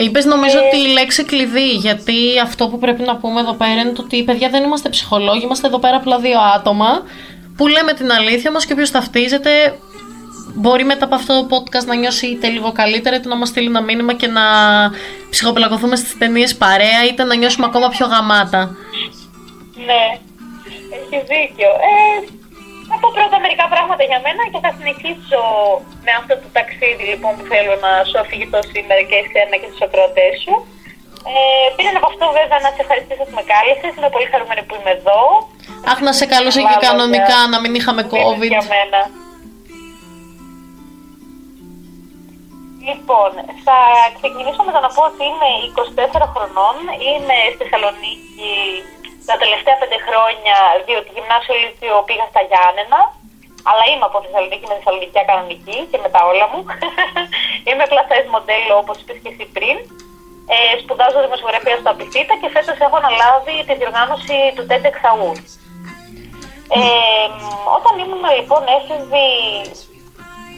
Είπες 0.03 0.25
νομίζω 0.33 0.57
ε... 0.59 0.61
ότι 0.63 0.77
η 0.87 0.87
λέξη 0.97 1.21
κλειδί, 1.31 1.69
γιατί 1.87 2.19
αυτό 2.47 2.63
που 2.69 2.77
πρέπει 2.83 3.03
να 3.09 3.15
πούμε 3.21 3.39
εδώ 3.45 3.53
πέρα 3.61 3.79
είναι 3.81 3.93
ότι 4.05 4.17
παιδιά 4.27 4.49
δεν 4.49 4.61
είμαστε 4.63 4.89
ψυχολόγοι, 4.95 5.43
είμαστε 5.43 5.67
εδώ 5.67 5.79
πέρα 5.83 5.95
απλά 6.01 6.17
δύο 6.25 6.39
άτομα 6.57 6.91
που 7.57 7.67
λέμε 7.67 7.93
την 7.93 8.11
αλήθεια 8.11 8.51
μας 8.51 8.65
και 8.65 8.73
όποιος 8.73 8.91
ταυτίζεται 8.91 9.51
μπορεί 10.53 10.83
μετά 10.83 11.05
από 11.05 11.15
αυτό 11.15 11.31
το 11.45 11.47
podcast 11.55 11.85
να 11.85 11.95
νιώσει 11.95 12.25
είτε 12.27 12.47
λίγο 12.47 12.71
καλύτερα 12.71 13.15
είτε 13.15 13.27
να 13.27 13.35
μας 13.35 13.49
στείλει 13.49 13.67
ένα 13.67 13.81
μήνυμα 13.81 14.13
και 14.13 14.27
να 14.27 14.41
ψυχοπλακωθούμε 15.29 15.95
στις 15.95 16.17
ταινίες 16.17 16.55
παρέα 16.55 17.01
είτε 17.09 17.23
να 17.23 17.35
νιώσουμε 17.35 17.65
ακόμα 17.69 17.87
πιο 17.89 18.05
γαμάτα. 18.13 18.61
Ναι, 19.87 20.03
έχει 20.97 21.17
δίκιο. 21.31 21.71
Ε, 21.89 21.93
θα 22.89 22.95
πω 23.01 23.07
πρώτα 23.17 23.37
μερικά 23.45 23.65
πράγματα 23.73 24.03
για 24.09 24.19
μένα 24.25 24.43
και 24.51 24.59
θα 24.65 24.71
συνεχίσω 24.77 25.41
με 26.05 26.11
αυτό 26.19 26.33
το 26.41 26.47
ταξίδι 26.57 27.05
λοιπόν 27.11 27.31
που 27.37 27.45
θέλω 27.51 27.73
να 27.85 27.91
σου 28.09 28.17
αφηγηθώ 28.23 28.59
σήμερα 28.73 29.01
και 29.09 29.17
εσένα 29.23 29.55
και 29.61 29.67
στους 29.69 29.83
ακροατές 29.87 30.33
σου. 30.43 30.55
Ε, 31.29 31.67
πήραν 31.75 31.95
από 31.99 32.07
αυτό 32.11 32.25
βέβαια 32.39 32.59
να 32.65 32.69
σε 32.75 32.81
ευχαριστήσω 32.85 33.23
που 33.27 33.35
με 33.39 33.43
κάλεσες. 33.51 33.91
Είμαι 33.97 34.11
πολύ 34.15 34.27
χαρούμενη 34.31 34.61
που 34.67 34.75
είμαι 34.77 34.93
εδώ. 34.99 35.21
Αχ, 35.91 35.97
να 36.07 36.11
σε 36.19 36.25
καλούσε 36.33 36.61
και 36.69 36.77
κανονικά, 36.87 37.39
να 37.53 37.57
μην 37.63 37.71
είχαμε 37.79 38.01
COVID. 38.13 38.51
Για 38.55 38.65
μένα. 38.75 38.99
Λοιπόν, 42.87 43.31
θα 43.65 43.79
ξεκινήσω 44.17 44.61
με 44.67 44.71
το 44.75 44.81
να 44.85 44.91
πω 44.95 45.01
ότι 45.11 45.23
είμαι 45.29 45.49
24 46.21 46.33
χρονών, 46.33 46.75
είμαι 47.07 47.37
στη 47.53 47.61
Θεσσαλονίκη 47.61 48.53
τα 49.29 49.35
τελευταία 49.43 49.77
πέντε 49.81 49.97
χρόνια, 50.07 50.57
διότι 50.87 51.09
γυμνάσιο 51.15 51.55
λύθιο 51.61 51.95
πήγα 52.07 52.25
στα 52.31 52.41
Γιάννενα, 52.49 52.99
αλλά 53.69 53.83
είμαι 53.89 54.07
από 54.09 54.17
Θεσσαλονίκη 54.23 54.65
με 54.67 54.75
Θεσσαλονικιά 54.79 55.23
κανονική 55.29 55.77
και 55.91 55.99
με 56.03 56.09
τα 56.13 56.21
όλα 56.29 56.45
μου. 56.51 56.61
είμαι 57.67 57.85
πλασάις 57.91 58.27
μοντέλο 58.33 58.73
όπως 58.81 58.97
είπες 58.99 59.17
και 59.21 59.31
εσύ 59.33 59.45
πριν. 59.55 59.77
Ε, 60.53 60.73
σπουδάζω 60.81 61.19
δημοσιογραφία 61.27 61.77
στο 61.79 61.89
Απιθύτα 61.93 62.33
και 62.41 62.53
φέτος 62.55 62.77
έχω 62.85 62.97
αναλάβει 63.01 63.55
τη 63.67 63.73
διοργάνωση 63.79 64.37
του 64.55 64.63
TEDx 64.69 64.97
Awards. 65.11 65.51
Ε, 66.77 67.27
όταν 67.77 67.93
ήμουν 68.03 68.25
λοιπόν 68.37 68.63
έφηβη 68.77 69.29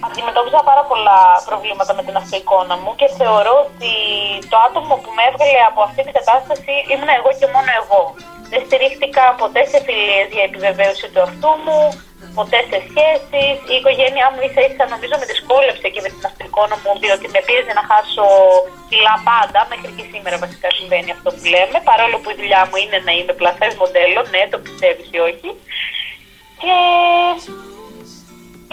αντιμετώπιζα 0.08 0.62
πάρα 0.70 0.84
πολλά 0.92 1.20
προβλήματα 1.50 1.92
με 1.98 2.04
την 2.08 2.16
αυτοεικόνα 2.22 2.76
μου 2.82 2.92
και 3.00 3.08
θεωρώ 3.20 3.56
ότι 3.68 3.94
το 4.52 4.58
άτομο 4.68 4.94
που 5.04 5.12
με 5.18 5.24
έβγαλε 5.30 5.60
από 5.70 5.80
αυτή 5.88 6.02
την 6.08 6.14
κατάσταση 6.20 6.74
ήμουν 6.92 7.12
εγώ 7.18 7.30
και 7.40 7.48
μόνο 7.54 7.72
εγώ. 7.82 8.02
Δεν 8.52 8.62
στηρίχτηκα 8.68 9.24
ποτέ 9.42 9.62
σε 9.72 9.80
φιλίες 9.86 10.28
για 10.36 10.48
επιβεβαίωση 10.50 11.06
του 11.12 11.22
αυτού 11.28 11.52
μου, 11.64 11.80
ποτέ 12.38 12.60
σε 12.70 12.78
σχέσεις. 12.88 13.56
Η 13.74 13.76
οικογένειά 13.80 14.28
μου 14.32 14.40
ίσα 14.48 14.62
ίσα 14.68 14.86
νομίζω 14.94 15.16
με 15.22 15.26
δυσκόλεψε 15.32 15.88
και 15.94 16.02
με 16.06 16.10
την 16.14 16.24
αυτοεικόνα 16.30 16.76
μου, 16.82 16.92
διότι 17.04 17.26
με 17.34 17.40
πίεζε 17.48 17.74
να 17.80 17.84
χάσω 17.90 18.28
κιλά 18.90 19.16
πάντα. 19.30 19.60
Μέχρι 19.72 19.92
και 19.98 20.06
σήμερα 20.12 20.36
βασικά 20.46 20.68
συμβαίνει 20.78 21.12
αυτό 21.18 21.30
που 21.36 21.46
λέμε. 21.54 21.78
Παρόλο 21.90 22.16
που 22.22 22.30
η 22.34 22.38
δουλειά 22.40 22.62
μου 22.70 22.78
είναι 22.84 22.98
να 23.08 23.12
είμαι 23.18 23.34
πλασές 23.40 23.72
μοντέλο, 23.82 24.20
ναι, 24.34 24.42
το 24.54 24.58
πιστεύεις 24.66 25.08
ή 25.16 25.20
όχι. 25.30 25.50
Και 26.62 26.74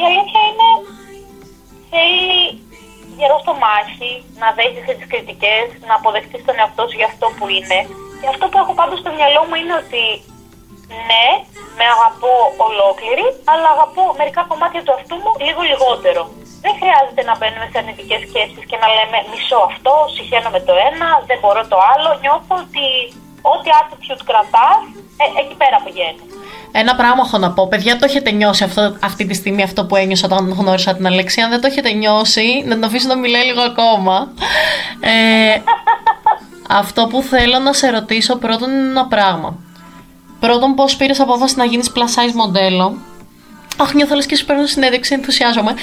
η 0.00 0.02
αλήθεια 0.08 0.42
είναι 0.48 0.68
θέλει 1.92 2.40
γερό 3.18 3.36
στο 3.44 3.54
μάχη, 3.64 4.12
να 4.42 4.48
δέχεσαι 4.56 4.94
τις 4.98 5.08
κριτικές, 5.12 5.66
να 5.88 5.94
αποδεχτεί 5.98 6.36
τον 6.46 6.58
εαυτό 6.60 6.82
σου 6.88 6.98
για 7.00 7.08
αυτό 7.12 7.26
που 7.36 7.44
είναι. 7.56 7.78
Και 8.20 8.28
αυτό 8.32 8.44
που 8.50 8.58
έχω 8.62 8.72
πάντως 8.80 8.98
στο 9.02 9.10
μυαλό 9.16 9.40
μου 9.48 9.56
είναι 9.60 9.76
ότι 9.82 10.04
ναι, 11.08 11.26
με 11.78 11.84
αγαπώ 11.94 12.34
ολόκληρη, 12.68 13.26
αλλά 13.52 13.68
αγαπώ 13.74 14.04
μερικά 14.20 14.42
κομμάτια 14.50 14.82
του 14.84 14.92
αυτού 14.98 15.14
μου 15.22 15.30
λίγο 15.46 15.60
λιγότερο. 15.70 16.22
Δεν 16.64 16.74
χρειάζεται 16.80 17.22
να 17.28 17.34
μπαίνουμε 17.36 17.66
σε 17.70 17.78
αρνητικές 17.80 18.20
σκέψεις 18.26 18.64
και 18.70 18.78
να 18.82 18.88
λέμε 18.96 19.18
μισό 19.30 19.60
αυτό, 19.70 19.94
συχαίνω 20.14 20.50
με 20.56 20.60
το 20.68 20.74
ένα, 20.88 21.08
δεν 21.28 21.38
μπορώ 21.40 21.62
το 21.72 21.78
άλλο. 21.92 22.10
Νιώθω 22.22 22.54
ότι 22.64 22.86
ό,τι 23.52 23.68
attitude 23.80 24.22
κρατάς, 24.30 24.80
ε, 25.22 25.24
εκεί 25.40 25.54
πέρα 25.60 25.78
πηγαίνει. 25.84 26.24
Ένα 26.72 26.94
πράγμα 26.94 27.22
έχω 27.26 27.38
να 27.38 27.50
πω. 27.52 27.68
Παιδιά, 27.68 27.96
το 27.98 28.04
έχετε 28.04 28.30
νιώσει 28.30 28.64
αυτό, 28.64 28.96
αυτή 29.00 29.26
τη 29.26 29.34
στιγμή 29.34 29.62
αυτό 29.62 29.84
που 29.84 29.96
ένιωσα 29.96 30.26
όταν 30.26 30.54
γνώρισα 30.58 30.94
την 30.94 31.06
Αλεξία. 31.06 31.44
Αν 31.44 31.50
δεν 31.50 31.60
το 31.60 31.66
έχετε 31.66 31.92
νιώσει, 31.92 32.62
να 32.66 32.74
την 32.74 32.84
αφήσω 32.84 33.08
να 33.08 33.16
μιλάει 33.16 33.44
λίγο 33.44 33.60
ακόμα. 33.60 34.32
Ε, 35.00 35.60
αυτό 36.68 37.06
που 37.06 37.22
θέλω 37.22 37.58
να 37.58 37.72
σε 37.72 37.90
ρωτήσω 37.90 38.36
πρώτον 38.36 38.70
είναι 38.70 38.88
ένα 38.88 39.06
πράγμα. 39.06 39.58
Πρώτον, 40.40 40.74
πώς 40.74 40.96
πήρες 40.96 41.20
απόφαση 41.20 41.56
να 41.56 41.64
γίνεις 41.64 41.92
plus 41.94 42.00
size 42.00 42.32
μοντέλο; 42.34 42.96
Αχ, 43.76 43.94
νιώθω 43.94 44.14
λες 44.14 44.26
και 44.26 44.36
σου 44.36 44.44
παίρνω 44.44 44.66
συνέντευξη, 44.66 45.14
ενθουσιάζομαι. 45.14 45.74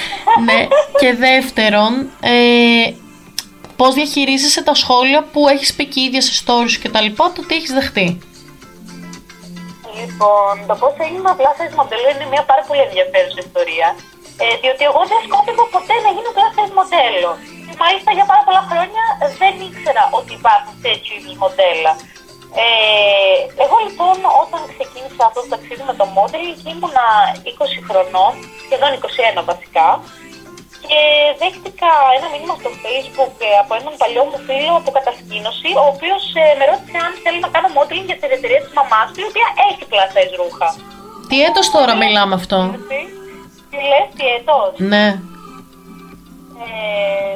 ναι. 0.46 0.68
Και 1.00 1.16
δεύτερον, 1.20 2.10
ε, 2.20 2.92
πώς 3.76 3.94
διαχειρίζεσαι 3.94 4.64
τα 4.64 4.74
σχόλια 4.74 5.24
που 5.32 5.48
έχεις 5.48 5.74
πει 5.74 5.86
και 5.86 6.02
ίδια 6.02 6.22
σε 6.22 6.44
stories 6.46 6.78
και 6.82 6.90
τα 6.90 7.02
λοιπά, 7.02 7.32
το 7.36 7.46
τι 7.46 7.56
έχεις 7.56 7.72
δεχτεί; 7.74 8.18
Λοιπόν, 10.08 10.54
το 10.70 10.76
πώς 10.82 10.94
έγινα 11.06 11.30
απλά 11.36 11.52
size 11.58 11.76
μοντέλο 11.80 12.08
είναι 12.14 12.28
μια 12.34 12.44
πάρα 12.52 12.64
πολύ 12.68 12.82
ενδιαφέρουσα 12.88 13.40
ιστορία. 13.48 13.88
Ε, 14.44 14.46
διότι 14.62 14.84
εγώ 14.90 15.02
δεν 15.12 15.20
σκόπευα 15.28 15.66
ποτέ 15.76 15.96
να 16.06 16.10
γίνω 16.16 16.32
plus 16.36 16.52
size 16.56 16.74
μοντέλο. 16.80 17.32
Και 17.66 17.76
μάλιστα 17.84 18.12
για 18.18 18.26
πάρα 18.32 18.44
πολλά 18.48 18.64
χρόνια 18.70 19.04
δεν 19.42 19.54
ήξερα 19.68 20.04
ότι 20.20 20.32
υπάρχουν 20.40 20.74
τέτοιου 20.86 21.14
είδους 21.18 21.36
μοντέλα. 21.44 21.94
Ε, 22.66 23.38
εγώ 23.64 23.78
λοιπόν 23.88 24.18
όταν 24.44 24.62
ξεκίνησα 24.74 25.24
αυτό 25.30 25.40
το 25.44 25.50
ταξίδι 25.54 25.84
με 25.90 25.96
το 26.00 26.06
modeling 26.16 26.60
ήμουνα 26.72 27.06
20 27.62 27.88
χρονών, 27.88 28.34
σχεδόν 28.66 28.92
21 29.40 29.42
βασικά, 29.50 29.88
και 30.86 31.00
δέχτηκα 31.42 31.92
ένα 32.18 32.28
μήνυμα 32.34 32.56
στο 32.62 32.72
facebook 32.84 33.34
ε, 33.48 33.50
από 33.64 33.72
έναν 33.80 33.94
παλιό 34.02 34.24
μου 34.30 34.40
φίλο 34.48 34.74
από 34.82 34.90
κατασκήνωση, 34.98 35.70
ο 35.82 35.86
οποίος 35.94 36.24
ε, 36.42 36.44
με 36.60 36.64
ρώτησε 36.72 36.98
αν 37.08 37.14
θέλει 37.24 37.40
να 37.46 37.50
κάνω 37.56 37.70
modeling 37.78 38.08
για 38.10 38.20
την 38.22 38.30
εταιρεία 38.38 38.62
της 38.64 38.74
μαμάς 38.78 39.08
του, 39.12 39.20
η 39.24 39.28
οποία 39.32 39.48
έχει 39.68 39.84
πλασές 39.92 40.30
ρούχα. 40.40 40.70
Τι 41.30 41.38
έτος 41.48 41.66
τώρα 41.76 41.94
μιλάμε 42.04 42.34
αυτό; 42.42 42.58
Τι 43.72 43.78
λε, 43.90 44.00
τι 44.16 44.24
έτος. 44.38 44.72
Ναι. 44.92 45.06
Ε, 46.66 47.36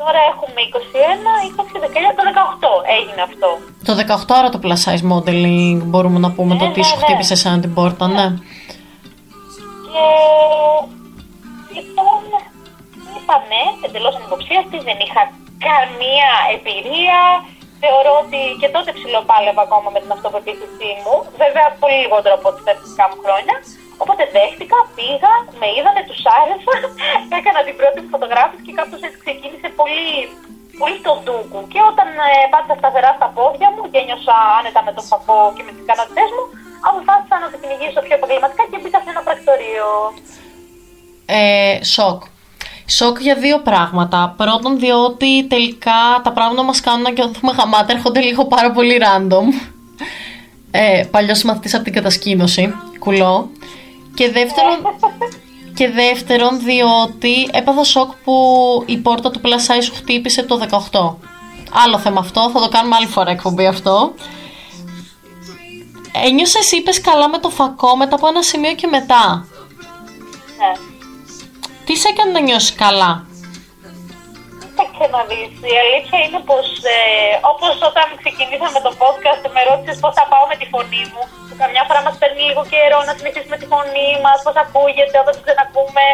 τώρα 0.00 0.20
έχουμε 0.32 0.60
21, 0.70 1.32
20, 1.58 1.76
19, 1.84 2.10
το 2.16 2.22
18 2.30 2.70
έγινε 2.98 3.22
αυτό. 3.28 3.50
Το 3.86 3.92
18 4.32 4.38
άρα 4.38 4.48
το 4.48 4.58
plus 4.64 4.80
size 4.84 5.04
modeling 5.12 5.78
μπορούμε 5.90 6.18
να 6.18 6.30
πούμε 6.32 6.52
ναι, 6.54 6.60
το 6.60 6.66
ότι 6.66 6.80
ναι, 6.80 6.86
σου 6.86 6.96
ναι. 6.96 7.04
χτύπησε 7.04 7.34
σαν 7.34 7.60
την 7.60 7.74
πόρτα, 7.74 8.06
ναι. 8.08 8.26
Και 9.92 10.04
λοιπόν 11.76 12.22
είπα 13.16 13.36
ναι, 13.50 13.64
εντελώ 13.86 14.10
ανυποψίαστη, 14.18 14.78
δεν 14.88 14.98
είχα 15.04 15.22
καμία 15.68 16.30
εμπειρία. 16.54 17.20
Θεωρώ 17.82 18.12
ότι 18.24 18.40
και 18.60 18.68
τότε 18.76 18.90
ψιλοπάλευα 18.98 19.62
ακόμα 19.68 19.88
με 19.94 19.98
την 20.02 20.10
αυτοπεποίθησή 20.16 20.90
μου. 21.02 21.14
Βέβαια, 21.42 21.66
πολύ 21.82 21.98
λιγότερο 22.04 22.34
από 22.40 22.48
τα 22.66 22.72
φυσικά 22.80 23.04
μου 23.08 23.18
χρόνια. 23.24 23.56
Οπότε 24.02 24.22
δέχτηκα, 24.34 24.78
πήγα, 24.96 25.32
με 25.60 25.68
είδανε, 25.76 26.02
τους 26.08 26.20
άρεσα. 26.38 26.74
Έκανα 27.38 27.60
την 27.66 27.74
πρώτη 27.78 27.98
μου 28.02 28.10
φωτογράφηση 28.14 28.62
και 28.66 28.74
κάπω 28.78 28.94
έτσι 29.06 29.18
ξεκίνησε 29.24 29.68
πολύ, 29.80 30.08
πολύ 30.80 30.96
στο 31.02 31.12
ντούκου. 31.22 31.60
Και 31.72 31.80
όταν 31.90 32.08
ε, 32.28 32.30
πάτησα 32.52 32.74
σταθερά 32.80 33.10
στα 33.18 33.28
πόδια 33.36 33.68
μου 33.74 33.82
και 33.90 33.98
ένιωσα 34.02 34.36
άνετα 34.58 34.80
με 34.86 34.92
τον 34.96 35.04
φακό 35.10 35.40
και 35.56 35.62
με 35.66 35.70
τις 35.74 35.82
ικανότητές 35.84 36.28
μου, 36.34 36.44
αποφάσισα 36.88 37.36
να 37.42 37.48
το 37.52 37.56
κυνηγήσω 37.60 38.00
πιο 38.06 38.14
επαγγελματικά 38.18 38.62
και 38.70 38.78
μπήκα 38.80 38.98
σε 39.04 39.10
ένα 39.14 39.22
πρακτορείο. 39.28 39.88
Ε, 41.26 41.84
σοκ. 41.84 42.22
Σοκ 42.86 43.20
για 43.20 43.34
δύο 43.34 43.58
πράγματα. 43.58 44.34
Πρώτον, 44.36 44.78
διότι 44.78 45.46
τελικά 45.46 46.20
τα 46.22 46.32
πράγματα 46.32 46.62
μας 46.62 46.80
κάνουν 46.80 47.02
να 47.02 47.10
νιώθουμε 47.10 47.52
γαμάτα, 47.52 47.92
έρχονται 47.92 48.20
λίγο 48.20 48.46
πάρα 48.46 48.70
πολύ 48.70 49.00
random. 49.00 49.72
Ε, 50.70 51.04
παλιός 51.10 51.42
μαθητής 51.42 51.74
από 51.74 51.84
την 51.84 51.92
κατασκήνωση, 51.92 52.74
κουλό. 52.98 53.50
Και 54.14 54.30
δεύτερον, 54.30 54.78
και 55.74 55.88
δεύτερον, 55.88 56.60
διότι 56.60 57.48
έπαθα 57.52 57.84
σοκ 57.84 58.12
που 58.24 58.34
η 58.86 58.96
πόρτα 58.96 59.30
του 59.30 59.40
Plus 59.44 59.48
Size 59.48 59.82
σου 59.82 59.94
χτύπησε 59.94 60.42
το 60.42 60.60
18. 60.90 61.16
Άλλο 61.84 61.98
θέμα 61.98 62.20
αυτό, 62.20 62.50
θα 62.52 62.60
το 62.60 62.68
κάνουμε 62.68 62.96
άλλη 62.96 63.06
φορά 63.06 63.30
εκπομπή 63.30 63.66
αυτό. 63.66 64.14
Ένιωσες, 66.24 66.72
είπες 66.72 67.00
καλά 67.00 67.28
με 67.28 67.38
το 67.38 67.50
φακό 67.50 67.96
μετά 67.96 68.14
από 68.14 68.26
ένα 68.26 68.42
σημείο 68.42 68.74
και 68.74 68.86
μετά; 68.86 69.46
Ναι. 70.58 70.93
Τι 71.86 71.94
σε 72.00 72.08
έκανε 72.12 72.30
να 72.36 72.40
νιώσεις 72.46 72.74
καλά; 72.84 73.10
Κοίταξε 74.60 75.06
να 75.14 75.20
δεις, 75.30 75.52
η 75.72 75.76
αλήθεια 75.84 76.18
είναι 76.24 76.40
πως 76.50 76.66
ε, 76.96 76.98
όπως 77.52 77.74
όταν 77.90 78.06
ξεκινήσαμε 78.22 78.78
το 78.86 78.92
podcast 79.02 79.42
με 79.54 79.60
ρώτησες 79.68 79.96
πώς 80.02 80.12
θα 80.18 80.24
πάω 80.30 80.44
με 80.50 80.56
τη 80.60 80.66
φωνή 80.72 81.02
μου 81.12 81.22
που 81.46 81.54
καμιά 81.62 81.82
φορά 81.88 82.00
μας 82.06 82.16
παίρνει 82.20 82.42
λίγο 82.48 82.62
καιρό 82.72 82.98
να 83.08 83.12
συνηθίσουμε 83.18 83.56
τη 83.60 83.66
φωνή 83.72 84.08
μας, 84.24 84.38
πώς 84.44 84.56
ακούγεται 84.64 85.16
όταν 85.22 85.32
την 85.36 85.44
ξανακούμε 85.46 86.04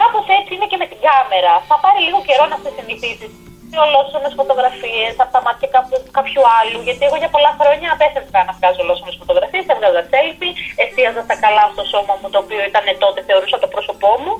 κάπως 0.00 0.24
έτσι 0.38 0.50
είναι 0.54 0.68
και 0.70 0.78
με 0.82 0.86
την 0.90 1.00
κάμερα. 1.06 1.52
Θα 1.68 1.76
πάρει 1.84 2.00
λίγο 2.06 2.18
καιρό 2.28 2.44
να 2.52 2.56
σε 2.62 2.70
συνηθίσεις. 2.76 3.32
Σε 3.72 3.78
ολόσωμες 3.86 4.34
φωτογραφίες 4.40 5.14
από 5.22 5.32
τα 5.36 5.40
μάτια 5.46 5.68
κάποιου, 5.76 5.98
κάποιου 6.18 6.42
άλλου 6.58 6.78
γιατί 6.86 7.02
εγώ 7.08 7.16
για 7.22 7.30
πολλά 7.34 7.52
χρόνια 7.60 7.88
απέφευγα 7.94 8.40
να 8.48 8.52
βγάζω 8.58 8.80
ολόσωμες 8.84 9.16
φωτογραφίες, 9.20 9.64
έβγαζα 9.72 10.02
selfie, 10.12 10.52
εστίαζα 10.82 11.20
στα 11.26 11.36
καλά 11.44 11.64
στο 11.74 11.84
σώμα 11.92 12.14
μου 12.20 12.28
το 12.34 12.38
οποίο 12.44 12.60
ήταν 12.70 12.86
τότε 13.04 13.18
θεωρούσα 13.28 13.56
το 13.64 13.68
πρόσωπό 13.74 14.10
μου 14.22 14.32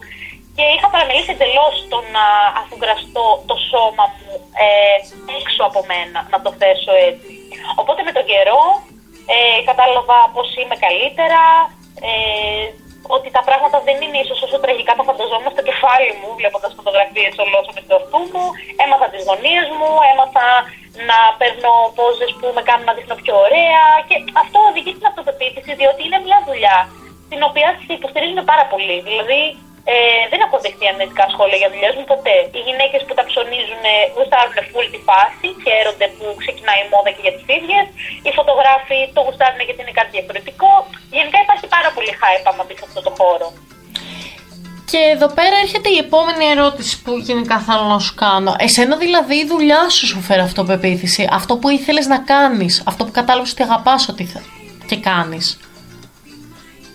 και 0.57 0.65
είχα 0.75 0.89
παραμελήσει 0.93 1.35
εντελώς 1.37 1.75
το 1.93 1.99
να 2.17 2.27
αφουγκραστώ 2.61 3.27
το 3.51 3.57
σώμα 3.71 4.05
μου 4.17 4.33
ε, 4.67 4.97
έξω 5.41 5.63
από 5.71 5.81
μένα, 5.91 6.19
να 6.33 6.39
το 6.45 6.51
θέσω 6.61 6.93
έτσι. 7.09 7.33
Οπότε 7.81 8.01
με 8.07 8.13
τον 8.17 8.25
καιρό 8.31 8.63
ε, 9.35 9.59
κατάλαβα 9.69 10.19
πως 10.35 10.49
είμαι 10.61 10.77
καλύτερα, 10.87 11.43
ε, 12.09 12.67
ότι 13.17 13.29
τα 13.37 13.43
πράγματα 13.49 13.77
δεν 13.87 13.97
είναι 14.03 14.19
ίσως 14.25 14.41
όσο 14.47 14.59
τραγικά 14.65 14.93
τα 14.99 15.05
φανταζόμαστε 15.09 15.55
στο 15.57 15.69
κεφάλι 15.71 16.13
μου, 16.21 16.29
βλέποντας 16.41 16.73
φωτογραφίες 16.79 17.35
ολόσωμες 17.45 17.85
του 17.87 17.97
αυτού 18.01 18.21
μου, 18.33 18.45
έμαθα 18.83 19.07
τις 19.13 19.23
γωνίες 19.29 19.67
μου, 19.79 19.91
έμαθα 20.13 20.47
να 21.11 21.19
παίρνω 21.39 21.73
πόζες 21.99 22.33
που 22.39 22.47
με 22.57 22.63
κάνουν 22.69 22.87
να 22.91 22.95
δείχνω 22.97 23.17
πιο 23.23 23.35
ωραία 23.47 23.85
και 24.09 24.17
αυτό 24.43 24.59
οδηγεί 24.71 24.93
στην 24.97 25.11
αυτοπεποίθηση 25.11 25.73
διότι 25.81 26.01
είναι 26.07 26.21
μια 26.27 26.39
δουλειά 26.49 26.79
την 27.31 27.41
οποία 27.49 27.69
σε 27.87 27.93
υποστηρίζουν 27.99 28.41
πάρα 28.53 28.65
πολύ. 28.73 28.97
Δηλαδή 29.09 29.41
ε, 29.93 29.97
δεν 30.31 30.41
έχω 30.47 30.57
δεχτεί 30.65 30.85
αρνητικά 30.93 31.25
σχόλια 31.33 31.59
για 31.63 31.71
δουλειές 31.73 31.95
μου 31.99 32.07
ποτέ. 32.13 32.37
Οι 32.57 32.61
γυναίκες 32.69 33.01
που 33.07 33.15
τα 33.19 33.25
ψωνίζουν 33.31 33.85
γουστάρουν 34.15 34.57
full 34.71 34.87
τη 34.95 35.01
φάση, 35.09 35.47
χαίρονται 35.65 36.07
που 36.17 36.25
ξεκινάει 36.43 36.81
η 36.85 36.89
μόδα 36.93 37.11
και 37.15 37.23
για 37.27 37.35
τις 37.37 37.47
ίδιες. 37.59 37.85
Οι 38.25 38.31
φωτογράφοι 38.39 38.99
το 39.17 39.21
γουστάρουν 39.27 39.61
γιατί 39.69 39.81
είναι 39.83 39.97
κάτι 40.01 40.11
διαφορετικό. 40.17 40.71
Γενικά 41.17 41.39
υπάρχει 41.45 41.67
πάρα 41.77 41.91
πολύ 41.97 42.13
hype 42.23 42.47
άμα 42.51 42.63
μπεις 42.67 42.79
σε 42.81 42.85
αυτό 42.89 43.01
το 43.07 43.13
χώρο. 43.19 43.49
Και 44.91 45.01
εδώ 45.15 45.29
πέρα 45.39 45.57
έρχεται 45.65 45.89
η 45.97 45.99
επόμενη 46.07 46.45
ερώτηση 46.55 46.95
που 47.03 47.13
γενικά 47.29 47.57
θέλω 47.67 47.87
να 47.95 47.99
σου 48.07 48.15
κάνω. 48.15 48.53
Εσένα 48.67 48.97
δηλαδή 49.05 49.37
η 49.43 49.47
δουλειά 49.53 49.83
σου 49.95 50.07
σου 50.07 50.21
φέρει 50.27 50.41
αυτοπεποίθηση. 50.41 51.23
Αυτό 51.39 51.53
που 51.57 51.69
ήθελες 51.69 52.07
να 52.07 52.19
κάνεις. 52.33 52.83
Αυτό 52.87 53.05
που 53.05 53.11
κατάλαβες 53.11 53.53
ότι 53.53 53.63
αγαπάς 53.63 54.09
ότι 54.09 54.25
θε... 54.25 54.41
και 54.89 54.97
κάνεις. 54.97 55.47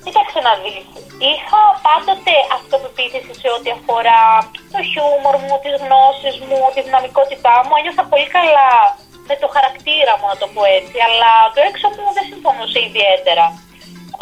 Κοίταξε 0.03 0.39
να 0.48 0.53
δεις. 0.63 0.99
Είχα 1.27 1.61
πάντοτε 1.85 2.33
αυτοπεποίθηση 2.57 3.33
σε 3.41 3.47
ό,τι 3.55 3.69
αφορά 3.77 4.23
το 4.73 4.79
χιούμορ 4.89 5.35
μου, 5.43 5.55
τις 5.63 5.75
γνώσεις 5.83 6.35
μου, 6.47 6.59
τη 6.73 6.79
δυναμικότητά 6.88 7.55
μου. 7.65 7.73
Ένιωθα 7.79 8.03
πολύ 8.11 8.27
καλά 8.38 8.71
με 9.29 9.35
το 9.41 9.47
χαρακτήρα 9.55 10.13
μου, 10.19 10.27
να 10.31 10.38
το 10.41 10.47
πω 10.53 10.61
έτσι. 10.77 10.97
Αλλά 11.07 11.31
το 11.53 11.59
έξω 11.69 11.88
μου 11.95 12.05
δεν 12.17 12.25
συμφωνούσε 12.31 12.79
ιδιαίτερα. 12.89 13.45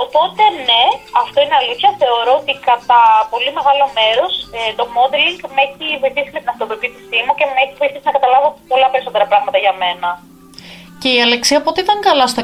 Οπότε 0.03 0.43
ναι, 0.69 0.83
αυτό 1.23 1.37
είναι 1.43 1.57
αλήθεια. 1.61 1.89
Θεωρώ 2.01 2.33
ότι 2.41 2.53
κατά 2.69 3.01
πολύ 3.31 3.51
μεγάλο 3.57 3.85
μέρος 3.99 4.33
ε, 4.57 4.59
το 4.79 4.83
modeling 4.95 5.39
με 5.55 5.61
έχει 5.67 5.85
βοηθήσει 6.03 6.31
με 6.35 6.39
την 6.43 6.51
αυτοπεποίθησή 6.53 7.17
μου 7.25 7.33
και 7.37 7.45
με 7.51 7.57
έχει 7.63 7.75
βοηθήσει 7.81 8.05
να 8.09 8.15
καταλάβω 8.17 8.47
πολλά 8.71 8.87
περισσότερα 8.93 9.25
πράγματα 9.31 9.57
για 9.65 9.73
μένα. 9.81 10.09
Και 11.01 11.09
η 11.15 11.19
Αλεξία 11.27 11.59
πότε 11.65 11.79
ήταν 11.85 11.97
καλά 12.07 12.25
στο 12.31 12.41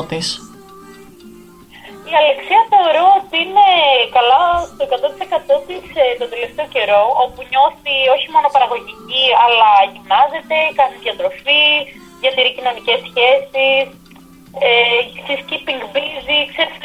100% 0.00 0.08
της; 0.10 0.26
Η 2.12 2.14
Αλεξία 2.22 2.62
θεωρώ 2.72 3.06
ότι 3.20 3.36
είναι 3.44 3.68
καλά 4.16 4.42
στο 4.72 4.82
100% 5.56 5.68
της 5.68 5.84
ε, 6.02 6.04
τον 6.20 6.28
τελευταίο 6.32 6.68
καιρό, 6.74 7.02
όπου 7.24 7.40
νιώθει 7.50 7.96
όχι 8.16 8.28
μόνο 8.34 8.46
παραγωγική, 8.56 9.24
αλλά 9.44 9.70
γυμνάζεται, 9.92 10.56
κάνει 10.78 10.96
διατροφή, 11.04 11.66
διατηρεί 12.20 12.50
κοινωνικές 12.56 12.98
σχέσεις, 13.08 13.84
ε, 14.66 15.00
keeping 15.48 15.82
busy, 15.94 16.38
ξέρεις, 16.52 16.76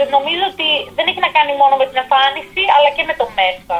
ε, 0.00 0.04
νομίζω 0.16 0.44
ότι 0.52 0.68
δεν 0.96 1.04
έχει 1.10 1.20
να 1.26 1.30
κάνει 1.36 1.52
μόνο 1.62 1.74
με 1.80 1.86
την 1.88 1.98
εμφάνιση, 2.02 2.62
αλλά 2.74 2.88
και 2.96 3.04
με 3.08 3.14
το 3.20 3.26
μέσα. 3.38 3.76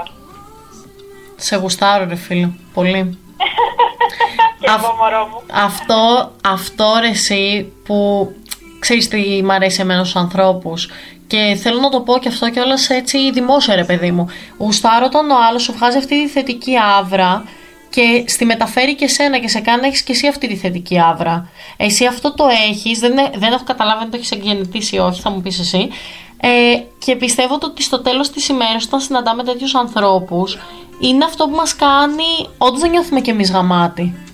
Σε 1.46 1.54
γουστάρω 1.60 2.04
ρε 2.12 2.18
φίλε, 2.24 2.48
πολύ. 2.76 3.02
και 4.60 4.68
εγώ 4.76 4.90
μωρό 5.00 5.22
μου. 5.30 5.38
Αυτό, 5.66 6.00
αυτό 6.56 6.86
ρε 7.00 7.12
εσύ 7.18 7.72
που 7.84 7.96
ξέρεις 8.80 9.08
τι 9.08 9.42
μ' 9.42 9.50
αρέσει 9.50 9.80
εμένα 9.80 10.04
στους 10.04 10.16
ανθρώπους 10.16 10.88
και 11.26 11.58
θέλω 11.62 11.80
να 11.80 11.88
το 11.88 12.00
πω 12.00 12.18
και 12.18 12.28
αυτό 12.28 12.50
και 12.50 12.60
όλα 12.60 12.76
έτσι 12.88 13.30
δημόσια 13.32 13.74
ρε 13.74 13.84
παιδί 13.84 14.10
μου. 14.10 14.26
Γουστάρω 14.58 15.04
όταν 15.06 15.30
ο 15.30 15.36
άλλος 15.48 15.62
σου 15.62 15.72
βγάζει 15.72 15.96
αυτή 15.96 16.24
τη 16.24 16.28
θετική 16.28 16.72
άβρα 16.98 17.44
και 17.90 18.24
στη 18.26 18.44
μεταφέρει 18.44 18.94
και 18.94 19.08
σένα 19.08 19.38
και 19.38 19.48
σε 19.48 19.60
κάνει 19.60 19.80
να 19.80 19.86
έχεις 19.86 20.02
και 20.02 20.12
εσύ 20.12 20.26
αυτή 20.26 20.48
τη 20.48 20.56
θετική 20.56 21.00
άβρα. 21.00 21.50
Εσύ 21.76 22.06
αυτό 22.06 22.34
το 22.34 22.44
έχεις, 22.70 22.98
δεν, 22.98 23.14
δεν 23.34 23.52
έχω 23.52 23.64
καταλάβει 23.64 24.02
αν 24.02 24.10
το 24.10 24.16
έχεις 24.16 24.30
εγγεννητήσει 24.30 24.96
ή 24.96 24.98
όχι, 24.98 25.20
θα 25.20 25.30
μου 25.30 25.40
πεις 25.40 25.58
εσύ. 25.58 25.88
Ε, 26.40 26.48
και 26.98 27.16
πιστεύω 27.16 27.58
ότι 27.62 27.82
στο 27.82 28.00
τέλος 28.02 28.30
της 28.30 28.48
ημέρας 28.48 28.84
όταν 28.84 29.00
συναντάμε 29.00 29.44
τέτοιους 29.44 29.74
ανθρώπους 29.74 30.58
είναι 31.00 31.24
αυτό 31.24 31.44
που 31.44 31.56
μας 31.56 31.76
κάνει, 31.76 32.48
όντως 32.58 32.80
δεν 32.80 32.90
νιώθουμε 32.90 33.20
κι 33.20 33.30
εμείς 33.30 33.50
γαμάτι. 33.50 34.29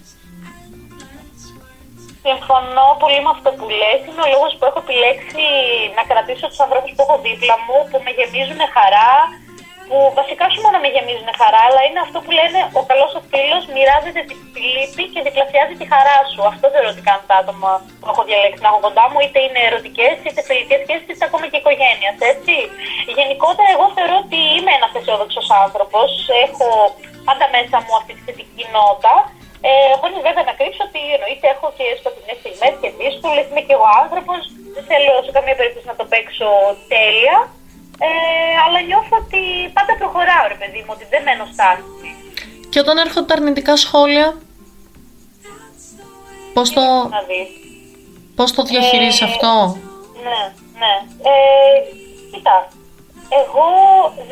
Συμφωνώ 2.26 2.86
πολύ 3.02 3.20
με 3.24 3.30
αυτό 3.36 3.50
που 3.58 3.66
λες. 3.80 4.00
Είναι 4.06 4.22
ο 4.26 4.28
λόγος 4.34 4.52
που 4.56 4.64
έχω 4.68 4.78
επιλέξει 4.84 5.44
να 5.98 6.02
κρατήσω 6.10 6.46
τους 6.50 6.60
ανθρώπους 6.64 6.90
που 6.94 7.02
έχω 7.06 7.16
δίπλα 7.26 7.56
μου, 7.66 7.78
που 7.90 7.98
με 8.04 8.10
γεμίζουν 8.18 8.60
χαρά, 8.76 9.12
που 9.88 9.96
βασικά 10.18 10.42
όχι 10.50 10.60
μόνο 10.64 10.76
με 10.84 10.88
γεμίζουν 10.94 11.30
χαρά, 11.40 11.60
αλλά 11.68 11.80
είναι 11.88 12.00
αυτό 12.06 12.18
που 12.24 12.32
λένε 12.38 12.58
ο 12.78 12.80
καλός 12.90 13.12
ο 13.18 13.20
φίλος 13.30 13.62
μοιράζεται 13.74 14.22
τη 14.54 14.62
λύπη 14.74 15.04
και 15.12 15.20
διπλασιάζει 15.26 15.74
τη 15.80 15.86
χαρά 15.92 16.18
σου. 16.30 16.40
Αυτό 16.52 16.64
θεωρώ 16.72 16.88
ότι 16.94 17.02
κάνουν 17.08 17.26
τα 17.30 17.36
άτομα 17.42 17.70
που 18.00 18.06
έχω 18.12 18.22
διαλέξει 18.28 18.60
να 18.64 18.70
έχω 18.70 18.80
κοντά 18.86 19.04
μου, 19.10 19.18
είτε 19.24 19.38
είναι 19.46 19.60
ερωτικές, 19.68 20.14
είτε 20.26 20.40
φιλικές 20.48 20.80
σχέσεις, 20.84 21.08
είτε 21.12 21.24
ακόμα 21.28 21.46
και 21.50 21.58
οικογένειας, 21.62 22.16
έτσι. 22.32 22.56
Γενικότερα 23.18 23.68
εγώ 23.74 23.86
θεωρώ 23.96 24.16
ότι 24.24 24.38
είμαι 24.56 24.72
ένας 24.78 24.92
αισιόδοξος 24.96 25.48
άνθρωπος, 25.64 26.08
έχω 26.46 26.68
πάντα 27.28 27.46
μέσα 27.56 27.76
μου 27.84 27.94
αυτή 28.00 28.12
τη 28.16 28.22
θετική 28.28 28.64
νότα 28.76 29.14
ε, 29.68 29.70
Χωρί 30.00 30.14
βέβαια 30.28 30.44
να 30.50 30.54
κρύψω 30.58 30.82
ότι 30.88 31.00
εννοείται 31.16 31.46
έχω 31.54 31.66
και 31.78 31.86
σκοτεινές 32.00 32.36
στιγμές 32.42 32.74
και 32.80 32.90
δύσκολες. 33.00 33.44
Είμαι 33.48 33.62
και 33.66 33.76
εγώ 33.78 33.88
άνθρωπος. 34.02 34.40
Δεν 34.74 34.84
θέλω 34.90 35.12
σε 35.26 35.32
καμία 35.36 35.56
περίπτωση 35.58 35.86
να 35.92 35.96
το 36.00 36.04
παίξω 36.12 36.50
τέλεια. 36.94 37.36
Ε, 38.06 38.08
αλλά 38.64 38.78
νιώθω 38.88 39.14
ότι 39.22 39.42
πάντα 39.76 39.92
προχωράω, 40.00 40.46
ρε 40.52 40.58
παιδί 40.60 40.80
μου, 40.84 40.92
ότι 40.96 41.04
δεν 41.12 41.22
μένω 41.26 41.44
στάση. 41.54 42.08
Και 42.70 42.78
όταν 42.84 42.96
έρχονται 43.04 43.28
τα 43.30 43.34
αρνητικά 43.38 43.74
σχόλια, 43.84 44.26
πώς 46.54 46.68
το, 46.76 46.84
πώς 48.36 48.52
το 48.52 48.62
διαχειρίζεις 48.62 49.20
ε, 49.20 49.24
αυτό; 49.24 49.52
Ναι, 50.26 50.42
ναι. 50.80 50.94
Ε, 51.30 51.76
κοίτα, 52.32 52.56
εγώ 53.40 53.66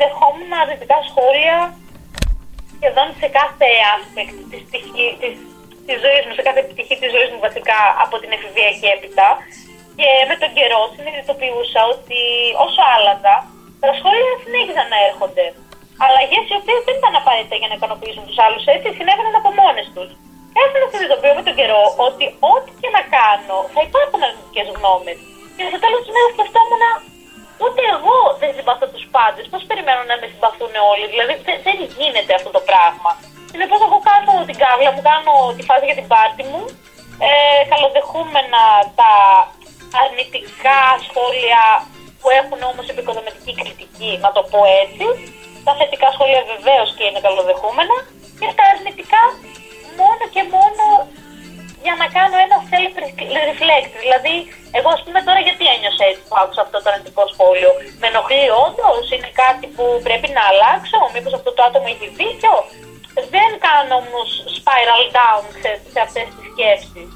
δεχόμουν 0.01 0.51
αρνητικά 0.63 0.97
σχόλια 1.09 1.57
σχεδόν 2.75 3.07
σε 3.21 3.27
κάθε 3.39 3.69
aspect 3.95 4.35
της, 4.51 4.61
της, 4.71 5.35
της 5.87 5.97
ζωής 6.03 6.23
μου, 6.25 6.33
σε 6.37 6.43
κάθε 6.47 6.61
πτυχή 6.69 6.95
της 7.01 7.11
ζωής 7.15 7.29
μου 7.31 7.41
βασικά 7.47 7.79
από 8.03 8.15
την 8.21 8.29
εφηβεία 8.35 8.71
και 8.79 8.87
έπειτα. 8.95 9.27
Και 9.99 10.09
με 10.29 10.35
τον 10.41 10.51
καιρό 10.57 10.81
συνειδητοποιούσα 10.95 11.81
ότι 11.93 12.21
όσο 12.65 12.81
άλλαζα, 12.95 13.35
τα 13.81 13.89
σχόλια 13.97 14.33
συνέχιζαν 14.43 14.87
να 14.93 14.99
έρχονται. 15.09 15.45
Αλλαγές 16.05 16.43
οι 16.49 16.55
οποίες 16.59 16.81
δεν 16.87 16.95
ήταν 17.01 17.13
απαραίτητα 17.21 17.55
για 17.61 17.69
να 17.71 17.75
ικανοποιήσουν 17.79 18.23
τους 18.27 18.39
άλλους, 18.45 18.63
έτσι 18.75 18.87
συνέβαιναν 18.97 19.35
από 19.41 19.49
μόνες 19.61 19.87
τους. 19.95 20.09
Έχω 20.61 20.75
να 20.83 20.87
συνειδητοποιώ 20.91 21.31
με 21.37 21.43
τον 21.47 21.55
καιρό 21.59 21.83
ότι 22.07 22.25
ό,τι 22.53 22.71
και 22.81 22.89
να 22.97 23.01
κάνω 23.15 23.57
θα 23.73 23.81
υπάρχουν 23.87 24.19
αρνητικές 24.27 24.67
γνώμες. 24.75 25.17
Και 25.55 25.63
στο 25.69 25.79
τέλος 25.83 25.99
της 26.03 26.11
μέρας 26.15 26.31
σκεφτόμουν 26.35 26.83
Ούτε 27.63 27.81
εγώ 27.95 28.17
δεν 28.41 28.49
συμπαθώ 28.57 28.85
τους 28.93 29.05
πάντες. 29.15 29.45
Πώς 29.51 29.61
περιμένω 29.69 30.01
να 30.11 30.15
με 30.21 30.25
συμπαθούν 30.31 30.73
όλοι; 30.91 31.05
Δηλαδή 31.13 31.33
δεν 31.67 31.77
γίνεται 31.97 32.31
αυτό 32.39 32.49
το 32.57 32.61
πράγμα. 32.69 33.11
Συνεπώς, 33.51 33.79
εγώ 33.87 33.99
κάνω 34.09 34.31
την 34.49 34.57
κάβλα 34.63 34.89
μου, 34.93 35.03
κάνω 35.11 35.33
τη 35.57 35.63
φάση 35.69 35.85
για 35.89 35.97
την 35.99 36.07
πάρτη 36.11 36.43
μου. 36.51 36.61
Ε, 37.27 37.61
καλοδεχούμενα 37.71 38.63
τα 38.99 39.11
αρνητικά 40.03 40.81
σχόλια 41.05 41.63
που 42.19 42.27
έχουν 42.39 42.59
όμως 42.71 42.85
επικοδομητική 42.93 43.53
κριτική, 43.59 44.11
να 44.25 44.29
το 44.35 44.41
πω 44.51 44.59
έτσι. 44.83 45.05
Τα 45.65 45.73
θετικά 45.79 46.07
σχόλια 46.15 46.41
βεβαίως 46.53 46.89
και 46.97 47.05
είναι 47.07 47.21
καλοδεχούμενα. 47.25 47.97
Και 48.39 48.47
τα 48.57 48.65
αρνητικά 48.73 49.21
μόνο 49.99 50.23
και 50.33 50.43
μόνο 50.55 50.83
για 51.85 51.95
να 52.01 52.07
κάνω 52.17 52.35
ένα 52.45 52.57
self-reflect. 52.71 53.93
Δηλαδή, 54.03 54.35
εγώ 54.77 54.89
ας 54.95 55.01
πούμε 55.03 55.19
τώρα 55.27 55.41
γιατί 55.47 55.63
ένιωσα 55.73 56.03
έτσι 56.09 56.23
που 56.27 56.35
άκουσα 56.41 56.61
αυτό 56.65 56.77
το 56.83 56.87
αρνητικό 56.91 57.23
σχόλιο; 57.33 57.71
Με 57.99 58.07
ενοχλεί 58.11 58.45
όντως, 58.65 59.05
είναι 59.13 59.31
κάτι 59.43 59.65
που 59.75 59.85
πρέπει 60.07 60.27
να 60.37 60.43
αλλάξω, 60.49 60.99
μήπως 61.13 61.33
αυτό 61.39 61.49
το 61.57 61.61
άτομο 61.67 61.87
έχει 61.93 62.07
δίκιο; 62.19 62.53
Δεν 63.33 63.49
κάνω 63.67 63.93
όμως 64.01 64.27
spiral 64.57 65.03
down 65.17 65.43
σε, 65.61 65.71
σε 65.93 65.99
αυτές 66.05 66.25
τις 66.33 66.45
σκέψεις. 66.53 67.07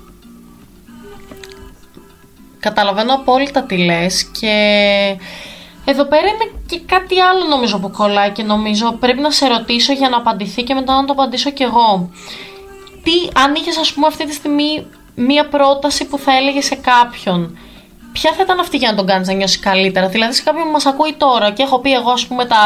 Καταλαβαίνω 2.67 3.13
απόλυτα 3.19 3.61
τι 3.63 3.77
λες 3.87 4.13
και 4.39 4.55
εδώ 5.91 6.05
πέρα 6.05 6.27
είναι 6.27 6.47
και 6.65 6.79
κάτι 6.85 7.19
άλλο 7.19 7.43
νομίζω 7.45 7.79
που 7.79 7.91
κολλάει 7.91 8.31
και 8.31 8.43
νομίζω 8.43 8.91
πρέπει 8.99 9.21
να 9.21 9.31
σε 9.31 9.47
ρωτήσω 9.47 9.93
για 9.93 10.09
να 10.09 10.17
απαντηθεί 10.17 10.63
και 10.63 10.73
μετά 10.73 10.95
να 10.95 11.05
το 11.05 11.13
απαντήσω 11.13 11.49
κι 11.49 11.63
εγώ 11.63 12.09
τι, 13.03 13.41
αν 13.43 13.55
είχες 13.55 13.77
ας 13.77 13.93
πούμε 13.93 14.07
αυτή 14.07 14.25
τη 14.25 14.33
στιγμή 14.33 14.87
μία 15.15 15.47
πρόταση 15.47 16.07
που 16.07 16.17
θα 16.17 16.35
έλεγε 16.35 16.61
σε 16.61 16.75
κάποιον, 16.75 17.57
ποια 18.11 18.31
θα 18.33 18.41
ήταν 18.41 18.59
αυτή 18.59 18.77
για 18.77 18.89
να 18.89 18.97
τον 18.97 19.05
κάνεις 19.05 19.27
να 19.27 19.33
νιώσεις 19.33 19.59
καλύτερα; 19.59 20.07
Δηλαδή, 20.07 20.33
σε 20.33 20.43
κάποιον 20.43 20.63
που 20.63 20.71
μας 20.71 20.85
ακούει 20.85 21.13
τώρα 21.13 21.51
και 21.51 21.63
έχω 21.63 21.79
πει 21.79 21.93
εγώ, 21.93 22.11
ας 22.11 22.27
πούμε, 22.27 22.45
τα 22.45 22.61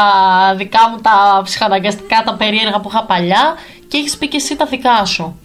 δικά 0.56 0.88
μου 0.88 1.00
τα 1.00 1.40
ψυχαναγκαστικά, 1.44 2.22
τα 2.24 2.34
περίεργα 2.34 2.80
που 2.80 2.88
είχα 2.88 3.04
παλιά 3.04 3.54
και 3.88 3.96
έχεις 3.96 4.18
πει 4.18 4.28
και 4.28 4.36
εσύ 4.36 4.56
τα 4.56 4.64
δικά 4.64 5.04
σου. 5.04 5.38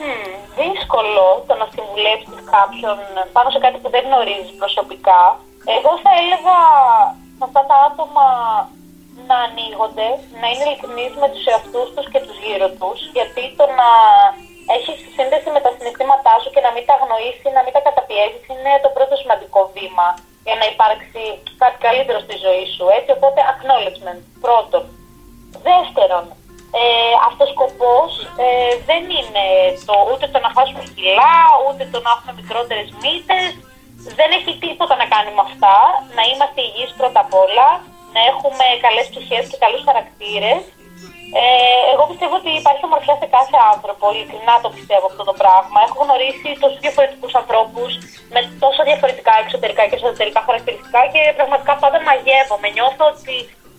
Mm, 0.00 0.36
δύσκολο 0.60 1.24
το 1.46 1.54
να 1.60 1.66
συμβουλέψεις 1.74 2.38
κάποιον 2.54 2.96
πάνω 3.34 3.48
σε 3.50 3.58
κάτι 3.64 3.78
που 3.82 3.90
δεν 3.94 4.02
γνωρίζεις 4.08 4.52
προσωπικά. 4.62 5.22
Εγώ 5.76 5.90
θα 6.04 6.12
έλεγα 6.22 6.56
σε 7.36 7.42
αυτά 7.48 7.62
τα 7.70 7.76
άτομα 7.88 8.26
να 9.28 9.36
ανοίγονται, 9.46 10.08
να 10.40 10.46
είναι 10.50 10.64
ειλικρινείς 10.66 11.12
με 11.22 11.28
τους 11.32 11.44
εαυτούς 11.50 11.88
τους 11.94 12.06
και 12.12 12.20
τους 12.26 12.36
γύρω 12.44 12.68
τους, 12.80 12.98
γιατί 13.16 13.42
το 13.58 13.64
να 13.80 13.90
έχεις 14.76 14.98
σύνδεση 15.16 15.48
με 15.56 15.60
τα 15.64 15.70
συναισθήματά 15.76 16.34
σου 16.42 16.50
και 16.54 16.64
να 16.66 16.70
μην 16.74 16.84
τα 16.86 16.94
αγνοήσεις, 16.98 17.52
να 17.56 17.62
μην 17.64 17.72
τα 17.76 17.82
καταπιέζεις, 17.88 18.44
είναι 18.52 18.72
το 18.84 18.90
πρώτο 18.96 19.14
σημαντικό 19.22 19.60
βήμα 19.74 20.08
για 20.46 20.56
να 20.60 20.66
υπάρξει 20.72 21.22
κάτι 21.62 21.78
καλύτερο 21.86 22.18
στη 22.26 22.36
ζωή 22.46 22.66
σου. 22.74 22.84
Έτσι, 22.96 23.10
οπότε 23.18 23.38
acknowledgement, 23.52 24.20
πρώτον. 24.44 24.84
Δεύτερον, 25.70 26.24
ε, 26.80 27.12
αυτός 27.28 27.48
σκοπός 27.54 28.10
ε, 28.44 28.72
δεν 28.88 29.02
είναι 29.16 29.46
το, 29.88 29.94
ούτε 30.10 30.26
το 30.32 30.38
να 30.44 30.50
χάσουμε 30.56 30.84
κιλά, 30.96 31.36
ούτε 31.66 31.82
το 31.92 31.98
να 32.04 32.10
έχουμε 32.14 32.32
μικρότερες 32.40 32.88
μύτες, 33.02 33.48
δεν 34.18 34.28
έχει 34.38 34.52
τίποτα 34.64 34.94
να 35.02 35.06
κάνει 35.14 35.30
με 35.36 35.42
αυτά, 35.48 35.76
να 36.16 36.22
είμαστε 36.30 36.60
υγιείς 36.68 36.92
πρώτα 37.00 37.20
απ' 37.24 37.36
όλα, 37.44 37.68
να 38.16 38.22
έχουμε 38.30 38.66
καλές 38.84 39.06
ψυχές 39.12 39.44
και 39.50 39.58
καλούς 39.64 39.82
χαρακτήρες. 39.88 40.60
Ε, 41.40 41.42
εγώ 41.92 42.04
πιστεύω 42.10 42.34
ότι 42.40 42.50
υπάρχει 42.60 42.84
ομορφιά 42.88 43.14
σε 43.22 43.28
κάθε 43.36 43.56
άνθρωπο, 43.74 44.04
ειλικρινά 44.12 44.54
το 44.64 44.70
πιστεύω 44.76 45.06
αυτό 45.12 45.22
το 45.30 45.34
πράγμα. 45.42 45.78
Έχω 45.86 45.98
γνωρίσει 46.04 46.48
τόσους 46.62 46.80
διαφορετικούς 46.84 47.32
ανθρώπους 47.40 47.90
με 48.34 48.40
τόσο 48.64 48.80
διαφορετικά 48.88 49.32
εξωτερικά 49.42 49.82
και 49.88 49.98
εσωτερικά 50.00 50.40
χαρακτηριστικά 50.48 51.00
και 51.12 51.20
πραγματικά 51.38 51.72
πάντα 51.82 51.98
μαγεύομαι. 52.08 52.68
Νιώθω 52.76 53.04
ότι 53.14 53.36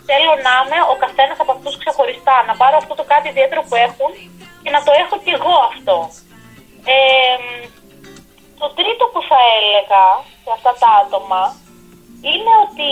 θέλω 0.10 0.32
να 0.46 0.54
είμαι 0.60 0.80
ο 0.94 0.96
καθένας 1.04 1.38
από 1.44 1.52
αυτούς 1.56 1.74
ξεχωριστά, 1.82 2.36
να 2.50 2.54
πάρω 2.62 2.76
αυτό 2.82 2.94
το 3.00 3.06
κάτι 3.12 3.28
ιδιαίτερο 3.34 3.62
που 3.68 3.76
έχουν 3.88 4.12
και 4.64 4.72
να 4.76 4.82
το 4.86 4.92
έχω 5.04 5.16
κι 5.24 5.34
εγώ 5.38 5.56
αυτό. 5.72 5.98
Ε, 6.96 6.98
το 8.62 8.68
τρίτο 8.78 9.04
που 9.12 9.22
θα 9.30 9.40
έλεγα 9.58 10.04
σε 10.44 10.52
αυτά 10.58 10.72
τα 10.82 10.90
άτομα 11.04 11.42
είναι 12.30 12.54
ότι 12.66 12.90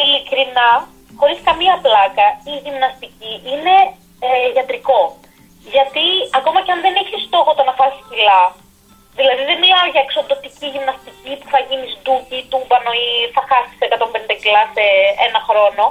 ειλικρινά, 0.00 0.70
χωρίς 1.20 1.38
καμία 1.48 1.76
πλάκα, 1.84 2.26
η 2.52 2.54
γυμναστική 2.64 3.32
είναι 3.52 3.74
ε, 4.26 4.48
γιατρικό. 4.54 5.00
Γιατί 5.74 6.06
ακόμα 6.38 6.58
και 6.64 6.72
αν 6.74 6.80
δεν 6.86 6.94
έχεις 7.02 7.22
στόχο 7.28 7.50
το 7.54 7.62
να 7.68 7.74
φάσει 7.78 8.00
κιλά, 8.10 8.42
δηλαδή 9.18 9.42
δεν 9.50 9.58
μιλάω 9.62 9.86
μιλάω 9.86 9.94
για 9.94 10.04
εξοντοτική 10.06 10.66
γυμναστική 10.74 11.32
που 11.40 11.48
θα 11.52 11.60
γίνεις 11.68 11.92
ντούκι, 12.02 12.38
τούμπανο 12.50 12.92
ή 13.06 13.08
θα 13.34 13.42
χάσεις 13.48 13.78
150 13.80 14.34
κιλά 14.42 14.62
σε 14.74 14.84
ένα 15.26 15.40
χρόνο, 15.48 15.84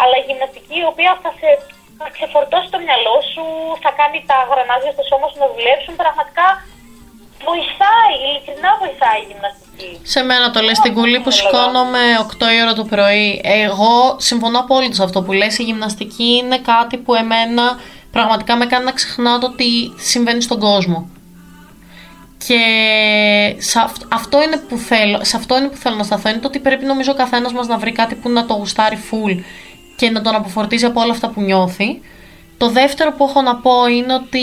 αλλά 0.00 0.16
γυμναστική 0.26 0.76
η 0.84 0.88
οποία 0.92 1.12
θα 1.22 1.30
σε 1.40 1.50
θα 2.02 2.08
ξεφορτώσει 2.16 2.68
το 2.74 2.78
μυαλό 2.86 3.16
σου, 3.32 3.44
θα 3.84 3.90
κάνει 4.00 4.18
τα 4.30 4.38
γρανάζια 4.50 4.92
στο 4.96 5.04
σώμα 5.10 5.26
σου 5.28 5.38
να 5.44 5.48
δουλέψουν. 5.54 5.94
Πραγματικά 6.02 6.46
βοηθάει, 7.48 8.14
ειλικρινά 8.24 8.70
βοηθάει 8.82 9.20
η 9.24 9.26
γυμναστική. 9.30 9.69
Σε 10.02 10.22
μένα 10.22 10.50
το 10.50 10.60
λες 10.60 10.76
στην 10.76 10.94
κουλή 10.94 11.20
που 11.20 11.30
σηκώνομαι 11.30 11.98
8 12.20 12.32
η 12.58 12.62
ώρα 12.62 12.72
το 12.72 12.84
πρωί. 12.84 13.40
Εγώ 13.44 14.16
συμφωνώ 14.18 14.58
απόλυτα 14.58 14.94
σε 14.94 15.02
αυτό 15.02 15.22
που 15.22 15.32
λες. 15.32 15.58
Η 15.58 15.62
γυμναστική 15.62 16.24
είναι 16.42 16.58
κάτι 16.58 16.96
που 16.96 17.14
εμένα 17.14 17.78
πραγματικά 18.10 18.56
με 18.56 18.66
κάνει 18.66 18.84
να 18.84 18.92
ξεχνάω 18.92 19.38
το 19.38 19.50
τι 19.50 19.64
συμβαίνει 19.96 20.42
στον 20.42 20.58
κόσμο. 20.58 21.08
Και 22.46 22.60
σε 23.58 23.78
αυτό, 24.08 24.42
είναι 24.42 24.56
που 24.56 24.76
θέλω, 24.76 25.24
σε 25.24 25.36
αυτό 25.36 25.58
είναι 25.58 25.68
που 25.68 25.76
θέλω 25.76 25.96
να 25.96 26.02
σταθώ. 26.02 26.28
Είναι 26.28 26.38
το 26.38 26.48
ότι 26.48 26.58
πρέπει 26.58 26.84
νομίζω 26.84 27.12
ο 27.12 27.14
καθένας 27.14 27.52
μας 27.52 27.66
να 27.66 27.78
βρει 27.78 27.92
κάτι 27.92 28.14
που 28.14 28.28
να 28.30 28.46
το 28.46 28.54
γουστάρει 28.54 28.98
full 29.10 29.42
και 29.96 30.10
να 30.10 30.22
τον 30.22 30.34
αποφορτίζει 30.34 30.84
από 30.84 31.00
όλα 31.00 31.12
αυτά 31.12 31.28
που 31.28 31.40
νιώθει. 31.40 32.00
Το 32.58 32.68
δεύτερο 32.68 33.12
που 33.12 33.24
έχω 33.24 33.42
να 33.42 33.56
πω 33.56 33.86
είναι 33.86 34.14
ότι 34.14 34.40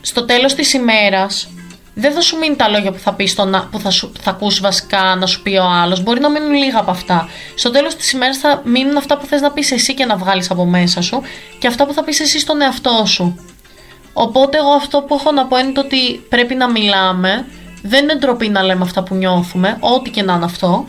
στο 0.00 0.24
τέλος 0.24 0.54
της 0.54 0.72
ημέρας 0.72 1.48
δεν 1.94 2.12
θα 2.12 2.20
σου 2.20 2.38
μείνει 2.38 2.56
τα 2.56 2.68
λόγια 2.68 2.92
που 2.92 2.98
θα, 2.98 3.14
πεις 3.14 3.30
στον, 3.30 3.68
που 3.70 3.78
θα, 3.78 3.90
σου, 3.90 4.12
θα 4.20 4.30
ακούσει 4.30 4.60
βασικά 4.60 5.16
να 5.18 5.26
σου 5.26 5.42
πει 5.42 5.56
ο 5.56 5.64
άλλος. 5.64 6.02
Μπορεί 6.02 6.20
να 6.20 6.30
μείνουν 6.30 6.52
λίγα 6.52 6.78
από 6.78 6.90
αυτά. 6.90 7.28
Στο 7.54 7.70
τέλος 7.70 7.94
της 7.94 8.12
ημέρας 8.12 8.38
θα 8.38 8.62
μείνουν 8.64 8.96
αυτά 8.96 9.18
που 9.18 9.26
θες 9.26 9.40
να 9.40 9.50
πεις 9.50 9.72
εσύ 9.72 9.94
και 9.94 10.04
να 10.04 10.16
βγάλεις 10.16 10.50
από 10.50 10.64
μέσα 10.64 11.00
σου 11.02 11.22
και 11.58 11.66
αυτά 11.66 11.86
που 11.86 11.92
θα 11.92 12.04
πεις 12.04 12.20
εσύ 12.20 12.38
στον 12.38 12.60
εαυτό 12.60 13.02
σου. 13.06 13.46
Οπότε 14.12 14.58
εγώ 14.58 14.70
αυτό 14.70 15.02
που 15.02 15.14
έχω 15.14 15.32
να 15.32 15.46
πω 15.46 15.58
είναι 15.58 15.72
το 15.72 15.80
ότι 15.80 16.26
πρέπει 16.28 16.54
να 16.54 16.70
μιλάμε. 16.70 17.46
Δεν 17.82 18.02
είναι 18.02 18.14
ντροπή 18.14 18.48
να 18.48 18.62
λέμε 18.62 18.84
αυτά 18.84 19.02
που 19.02 19.14
νιώθουμε, 19.14 19.76
ό,τι 19.80 20.10
και 20.10 20.22
να 20.22 20.32
είναι 20.32 20.44
αυτό. 20.44 20.86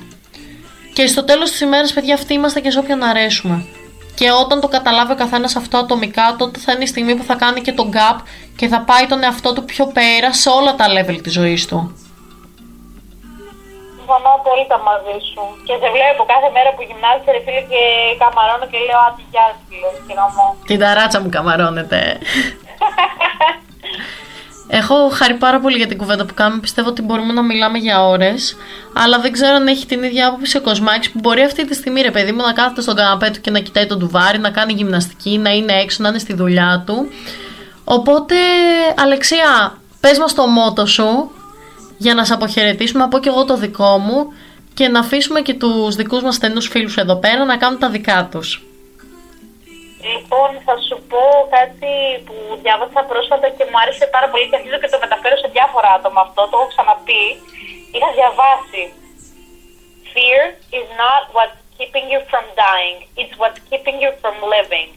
Και 0.94 1.08
στο 1.08 1.24
τέλος 1.24 1.52
της 1.52 1.60
ημέρας, 1.62 1.94
παιδιά, 1.94 2.14
αυτοί 2.14 2.34
είμαστε 2.34 2.60
και 2.60 2.72
σε 2.72 2.80
όποιον 2.80 3.04
αρέσουμε. 3.04 3.66
Και 4.16 4.32
όταν 4.32 4.62
το 4.62 4.68
καταλάβει 4.68 5.12
ο 5.12 5.16
καθένας 5.16 5.56
αυτό 5.56 5.78
ατομικά, 5.78 6.36
τότε 6.38 6.60
θα 6.60 6.72
είναι 6.72 6.84
η 6.84 6.88
στιγμή 6.88 7.16
που 7.16 7.24
θα 7.24 7.36
κάνει 7.36 7.62
και 7.62 7.72
τον 7.72 7.92
gap 7.96 8.18
και 8.56 8.68
θα 8.68 8.80
πάει 8.82 9.06
τον 9.06 9.24
εαυτό 9.24 9.54
του 9.54 9.66
πιο 9.66 9.86
πέρα 9.88 10.34
σε 10.34 10.50
όλα 10.50 10.76
τα 10.76 10.86
level 10.96 11.20
της 11.24 11.34
ζωής 11.34 11.66
του. 11.68 11.80
Συμφωνώ 13.96 14.30
απόλυτα 14.40 14.78
μαζί 14.90 15.18
σου. 15.30 15.42
Και 15.68 15.74
σε 15.82 15.88
βλέπω 15.96 16.22
κάθε 16.34 16.50
μέρα 16.56 16.70
που 16.76 16.82
γυμνάζεσαι, 16.88 17.32
ρε 17.36 17.42
φίλε, 17.46 17.62
και 17.72 17.82
καμαρώνω 18.22 18.66
και 18.72 18.80
λέω 18.88 19.00
Άντι, 19.08 19.24
γεια 19.32 19.48
σου, 19.56 19.64
και 20.08 20.16
Την 20.70 20.80
ταράτσα 20.80 21.20
μου 21.22 21.30
καμαρώνεται. 21.36 22.00
Έχω 24.68 25.10
χαρεί 25.10 25.34
πάρα 25.34 25.60
πολύ 25.60 25.78
για 25.78 25.88
την 25.88 25.98
κουβέντα 25.98 26.26
που 26.26 26.34
κάνουμε. 26.34 26.62
Πιστεύω 26.62 26.90
ότι 26.90 27.02
μπορούμε 27.02 27.34
να 27.34 27.42
μιλάμε 27.44 27.78
για 27.78 28.06
ώρες. 28.08 28.56
Αλλά 28.94 29.20
δεν 29.20 29.32
ξέρω 29.32 29.56
αν 29.56 29.68
έχει 29.68 29.86
την 29.86 30.04
ίδια 30.04 30.28
άποψη 30.28 30.58
ο 30.58 30.62
Κοσμάκης 30.62 31.12
που 31.12 31.20
μπορεί 31.20 31.42
αυτή 31.42 31.66
τη 31.66 31.74
στιγμή, 31.76 32.02
ρε 32.02 32.12
παιδί 32.12 32.32
μου, 32.32 32.42
να 32.42 32.54
κάθεται 32.54 32.82
στον 32.82 32.96
καναπέ 32.96 33.30
του 33.30 33.42
και 33.42 33.52
να 33.52 33.60
κοιτάει 33.60 33.86
τον 33.86 34.00
τουβάρι, 34.00 34.40
να 34.40 34.50
κάνει 34.50 34.74
γυμναστική, 34.74 35.38
να 35.38 35.50
είναι 35.50 35.74
έξω, 35.74 36.04
να 36.04 36.10
είναι 36.10 36.20
στη 36.20 36.34
δουλειά 36.34 36.84
του. 36.86 37.08
Οπότε, 37.84 38.36
Αλεξία, 38.96 39.78
πες 40.00 40.18
μας 40.18 40.34
το 40.34 40.48
μότο 40.48 40.86
σου 40.86 41.32
για 41.98 42.14
να 42.14 42.26
σε 42.26 42.34
αποχαιρετήσουμε. 42.34 43.04
Από 43.04 43.20
και 43.20 43.30
εγώ 43.30 43.46
το 43.46 43.58
δικό 43.58 43.98
μου 43.98 44.28
και 44.74 44.88
να 44.88 45.00
αφήσουμε 45.00 45.42
και 45.42 45.54
τους 45.54 45.96
δικούς 45.96 46.24
μας 46.24 46.36
στενούς 46.36 46.68
φίλους 46.68 46.98
εδώ 46.98 47.16
πέρα 47.16 47.46
να 47.46 47.58
κάνουν 47.58 47.80
τα 47.80 47.90
δικά 47.90 48.28
τους. 48.32 48.64
Λοιπόν, 50.12 50.50
θα 50.66 50.76
σου 50.88 50.98
πω 51.12 51.24
κάτι 51.58 51.94
που 52.26 52.36
διάβασα 52.64 53.02
πρόσφατα 53.12 53.48
και 53.58 53.64
μου 53.70 53.78
άρεσε 53.82 54.06
πάρα 54.16 54.28
πολύ 54.32 54.46
και 54.50 54.58
αρχίζω 54.60 54.78
και 54.82 54.92
το 54.94 55.00
μεταφέρω 55.06 55.36
σε 55.44 55.48
διάφορα 55.56 55.90
άτομα 55.98 56.20
αυτό. 56.26 56.42
Το 56.50 56.56
έχω 56.58 56.68
ξαναπεί. 56.74 57.24
Είχα 57.96 58.10
διαβάσει. 58.18 58.84
Fear 60.14 60.44
is 60.80 60.88
not 61.04 61.24
what's 61.36 61.60
keeping 61.78 62.06
you 62.14 62.20
from 62.32 62.46
dying. 62.66 62.98
It's 63.22 63.36
what's 63.42 63.62
keeping 63.70 63.98
you 64.04 64.12
from 64.22 64.36
living. 64.56 64.90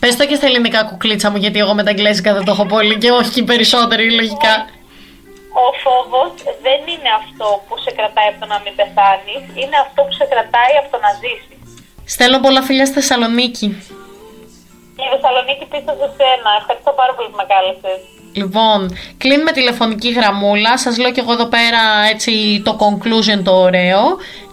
Πες 0.00 0.16
το 0.16 0.26
και 0.26 0.34
στα 0.34 0.46
ελληνικά 0.46 0.84
κουκλίτσα 0.84 1.30
μου, 1.30 1.36
γιατί 1.36 1.58
εγώ 1.58 1.74
με 1.74 1.82
τα 1.84 1.90
εγγλέζικα 1.90 2.32
δεν 2.36 2.44
το 2.44 2.50
έχω 2.52 2.66
πολύ 2.66 2.98
και 2.98 3.10
όχι 3.10 3.30
και 3.30 3.42
περισσότεροι 3.42 4.12
λογικά. 4.20 4.54
Ο 5.64 5.66
φόβος 5.84 6.32
δεν 6.66 6.80
είναι 6.92 7.10
αυτό 7.22 7.62
που 7.66 7.74
σε 7.84 7.90
κρατάει 7.98 8.28
από 8.32 8.40
το 8.40 8.46
να 8.46 8.58
μην 8.64 8.74
πεθάνεις, 8.78 9.42
είναι 9.60 9.76
αυτό 9.84 10.02
που 10.02 10.12
σε 10.12 10.24
κρατάει 10.32 10.74
από 10.80 10.88
το 10.94 10.98
να 11.04 11.10
ζήσεις. 11.22 11.58
Στέλνω 12.04 12.38
πολλά 12.40 12.62
φιλιά 12.62 12.86
στη 12.86 12.94
Θεσσαλονίκη. 12.94 13.68
Η 15.02 15.04
Θεσσαλονίκη 15.12 15.64
πίσω 15.72 15.92
σε 16.00 16.08
σένα. 16.18 16.50
Ευχαριστώ 16.60 16.90
πάρα 17.00 17.12
πολύ 17.14 17.28
που 17.30 17.38
με 17.42 17.46
κάλεσες. 17.52 18.00
Λοιπόν, 18.40 18.78
κλείνουμε 19.22 19.52
τηλεφωνική 19.52 20.10
γραμμούλα. 20.12 20.78
Σας 20.78 20.98
λέω 20.98 21.12
και 21.12 21.20
εγώ 21.20 21.32
εδώ 21.32 21.46
πέρα 21.46 21.82
έτσι 22.12 22.62
το 22.64 22.72
conclusion 22.84 23.40
το 23.44 23.54
ωραίο. 23.54 24.00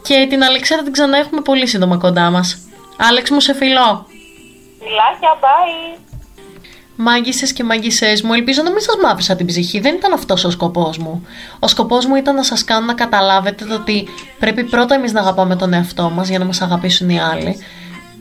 Και 0.02 0.25
την 0.30 0.43
Αλεξέρα 0.43 0.82
την 0.84 0.91
ξανά 0.91 1.17
έχουμε 1.17 1.41
πολύ 1.41 1.67
σύντομα 1.67 1.97
κοντά 1.97 2.30
μας. 2.30 2.47
Άλεξ 3.10 3.30
μου 3.30 3.39
σε 3.39 3.54
φιλώ. 3.54 4.08
Φιλάκια, 4.80 5.34
bye. 5.41 5.99
Μάγισσε 7.02 7.54
και 7.54 7.63
μάγισσε 7.63 8.13
μου, 8.23 8.34
ελπίζω 8.34 8.62
να 8.62 8.71
μην 8.71 8.80
σας 8.80 8.95
μάθησα 9.04 9.36
την 9.36 9.45
ψυχή. 9.45 9.80
Δεν 9.80 9.95
ήταν 9.95 10.13
αυτός 10.13 10.43
ο 10.43 10.49
σκοπός 10.49 10.97
μου. 10.97 11.28
Ο 11.60 11.67
σκοπός 11.67 12.06
μου 12.06 12.15
ήταν 12.15 12.36
να 12.36 12.43
σας 12.43 12.63
κάνω 12.63 12.86
να 12.86 12.93
καταλάβετε 12.93 13.65
το 13.65 13.73
ότι 13.73 14.08
πρέπει 14.39 14.63
πρώτα 14.63 14.95
εμείς 14.95 15.12
να 15.12 15.19
αγαπάμε 15.19 15.56
τον 15.56 15.73
εαυτό 15.73 16.10
μας 16.10 16.30
για 16.30 16.39
να 16.39 16.45
μας 16.45 16.62
αγαπήσουν 16.62 17.10
οι 17.10 17.19
άλλοι. 17.19 17.58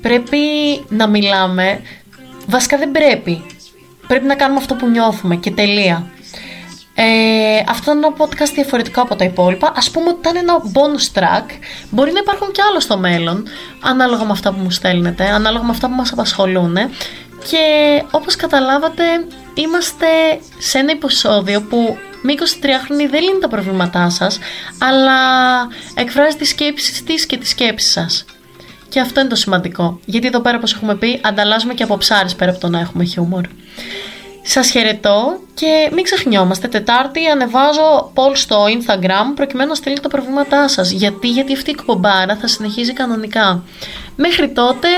Πρέπει 0.02 0.38
να 0.88 1.06
μιλάμε 1.06 1.80
Βασικά 2.48 2.76
δεν 2.76 2.90
πρέπει. 2.90 3.46
Πρέπει 4.06 4.26
να 4.26 4.34
κάνουμε 4.34 4.60
αυτό 4.60 4.74
που 4.74 4.88
νιώθουμε 4.88 5.36
και 5.36 5.50
τελεία. 5.50 6.10
Ε, 6.94 7.64
αυτό 7.68 7.92
είναι 7.92 8.06
ένα 8.06 8.16
podcast 8.18 8.52
διαφορετικό 8.54 9.00
από 9.00 9.16
τα 9.16 9.24
υπόλοιπα. 9.24 9.66
Α 9.66 9.90
πούμε 9.92 10.08
ότι 10.08 10.18
ήταν 10.18 10.36
ένα 10.36 10.54
bonus 10.72 11.18
track. 11.18 11.44
Μπορεί 11.90 12.12
να 12.12 12.18
υπάρχουν 12.18 12.52
και 12.52 12.62
άλλο 12.70 12.80
στο 12.80 12.98
μέλλον, 12.98 13.46
ανάλογα 13.80 14.24
με 14.24 14.32
αυτά 14.32 14.52
που 14.52 14.60
μου 14.60 14.70
στέλνετε, 14.70 15.24
ανάλογα 15.24 15.64
με 15.64 15.70
αυτά 15.70 15.88
που 15.88 15.94
μας 15.94 16.12
απασχολούν. 16.12 16.76
Και 17.48 18.02
όπως 18.10 18.36
καταλάβατε, 18.36 19.02
είμαστε 19.54 20.06
σε 20.58 20.78
ένα 20.78 20.90
επεισόδιο 20.90 21.62
που 21.62 21.98
με 22.22 22.32
23χρονη 22.32 23.10
δεν 23.10 23.22
λύνει 23.22 23.38
τα 23.40 23.48
προβλήματά 23.48 24.10
σας, 24.10 24.38
αλλά 24.78 25.18
εκφράζει 25.94 26.36
τις 26.36 26.48
σκέψεις 26.48 27.04
της 27.04 27.26
και 27.26 27.36
τις 27.36 27.48
σκέψεις 27.48 27.92
σας. 27.92 28.24
Και 28.98 29.04
αυτό 29.04 29.20
είναι 29.20 29.28
το 29.28 29.34
σημαντικό. 29.36 30.00
Γιατί 30.04 30.26
εδώ 30.26 30.40
πέρα, 30.40 30.56
όπως 30.56 30.74
έχουμε 30.74 30.94
πει, 30.96 31.20
ανταλλάσσουμε 31.22 31.74
και 31.74 31.82
από 31.82 31.96
ψάρις 31.96 32.34
πέρα 32.34 32.50
από 32.50 32.60
το 32.60 32.68
να 32.68 32.78
έχουμε 32.80 33.04
χιούμορ. 33.04 33.46
Σας 34.42 34.70
χαιρετώ 34.70 35.40
και 35.54 35.90
μην 35.92 36.04
ξεχνιόμαστε. 36.04 36.68
Τετάρτη 36.68 37.26
ανεβάζω 37.26 38.12
poll 38.14 38.30
στο 38.34 38.64
Instagram 38.64 39.34
προκειμένου 39.34 39.68
να 39.68 39.74
στείλετε 39.74 40.00
τα 40.00 40.08
προβλήματά 40.08 40.68
σας. 40.68 40.90
Γιατί, 40.90 41.28
γιατί 41.28 41.52
αυτή 41.52 41.70
η 41.70 41.74
κομπάρα 41.74 42.36
θα 42.36 42.46
συνεχίζει 42.46 42.92
κανονικά. 42.92 43.62
Μέχρι 44.16 44.48
τότε, 44.48 44.88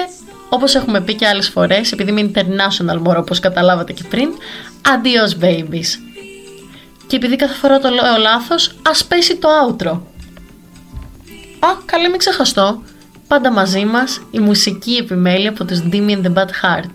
όπως 0.49 0.75
έχουμε 0.75 1.01
πει 1.01 1.15
και 1.15 1.27
άλλες 1.27 1.49
φορές, 1.49 1.93
επειδή 1.93 2.11
είμαι 2.11 2.31
international 2.35 3.09
more 3.09 3.17
όπως 3.17 3.41
καταλάβατε 3.41 3.93
και 3.93 4.05
πριν, 4.11 4.29
adios 4.83 5.45
babies. 5.45 5.89
Και 7.07 7.17
επειδή 7.17 7.37
κάθε 7.37 7.55
φορά 7.55 7.79
το 7.79 7.89
λέω 7.89 8.17
λάθος, 8.19 8.75
ας 8.89 9.05
πέσει 9.05 9.37
το 9.37 9.49
outro. 9.67 10.01
Α, 11.59 11.69
καλή 11.85 12.09
μην 12.09 12.19
ξεχαστώ. 12.19 12.83
Πάντα 13.31 13.53
μαζί 13.53 13.85
μας 13.85 14.21
η 14.31 14.39
μουσική 14.39 14.93
επιμέλεια 14.93 15.51
από 15.51 15.65
τους 15.65 15.83
Demi 15.93 16.11
and 16.11 16.23
the 16.27 16.33
Bad 16.35 16.47
Heart 16.47 16.93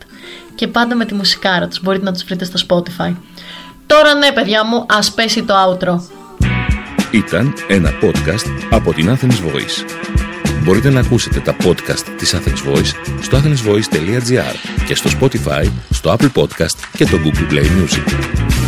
και 0.56 0.68
πάντα 0.68 0.96
με 0.96 1.06
τη 1.06 1.14
μουσικάρα 1.14 1.68
τους, 1.68 1.82
μπορείτε 1.82 2.06
να 2.06 2.12
τους 2.12 2.24
βρείτε 2.24 2.46
στο 2.46 2.60
Spotify. 2.68 3.16
Τώρα 3.86 4.14
ναι 4.14 4.32
παιδιά 4.32 4.66
μου, 4.66 4.86
ας 4.90 5.14
πέσει 5.14 5.44
το 5.44 5.54
outro. 5.54 6.00
Ήταν 7.12 7.54
ένα 7.68 7.90
podcast 8.02 8.50
από 8.70 8.94
την 8.94 9.10
Athens 9.10 9.26
Voice. 9.26 9.86
Μπορείτε 10.64 10.90
να 10.90 11.00
ακούσετε 11.00 11.40
τα 11.40 11.56
podcast 11.64 12.04
της 12.18 12.36
Athens 12.36 12.74
Voice 12.74 12.92
στο 13.22 13.38
athensvoice.gr 13.38 14.56
και 14.86 14.96
στο 14.96 15.10
Spotify, 15.20 15.72
στο 15.90 16.16
Apple 16.18 16.42
Podcast 16.42 16.78
και 16.98 17.06
το 17.06 17.18
Google 17.24 17.54
Play 17.54 17.64
Music. 17.64 18.65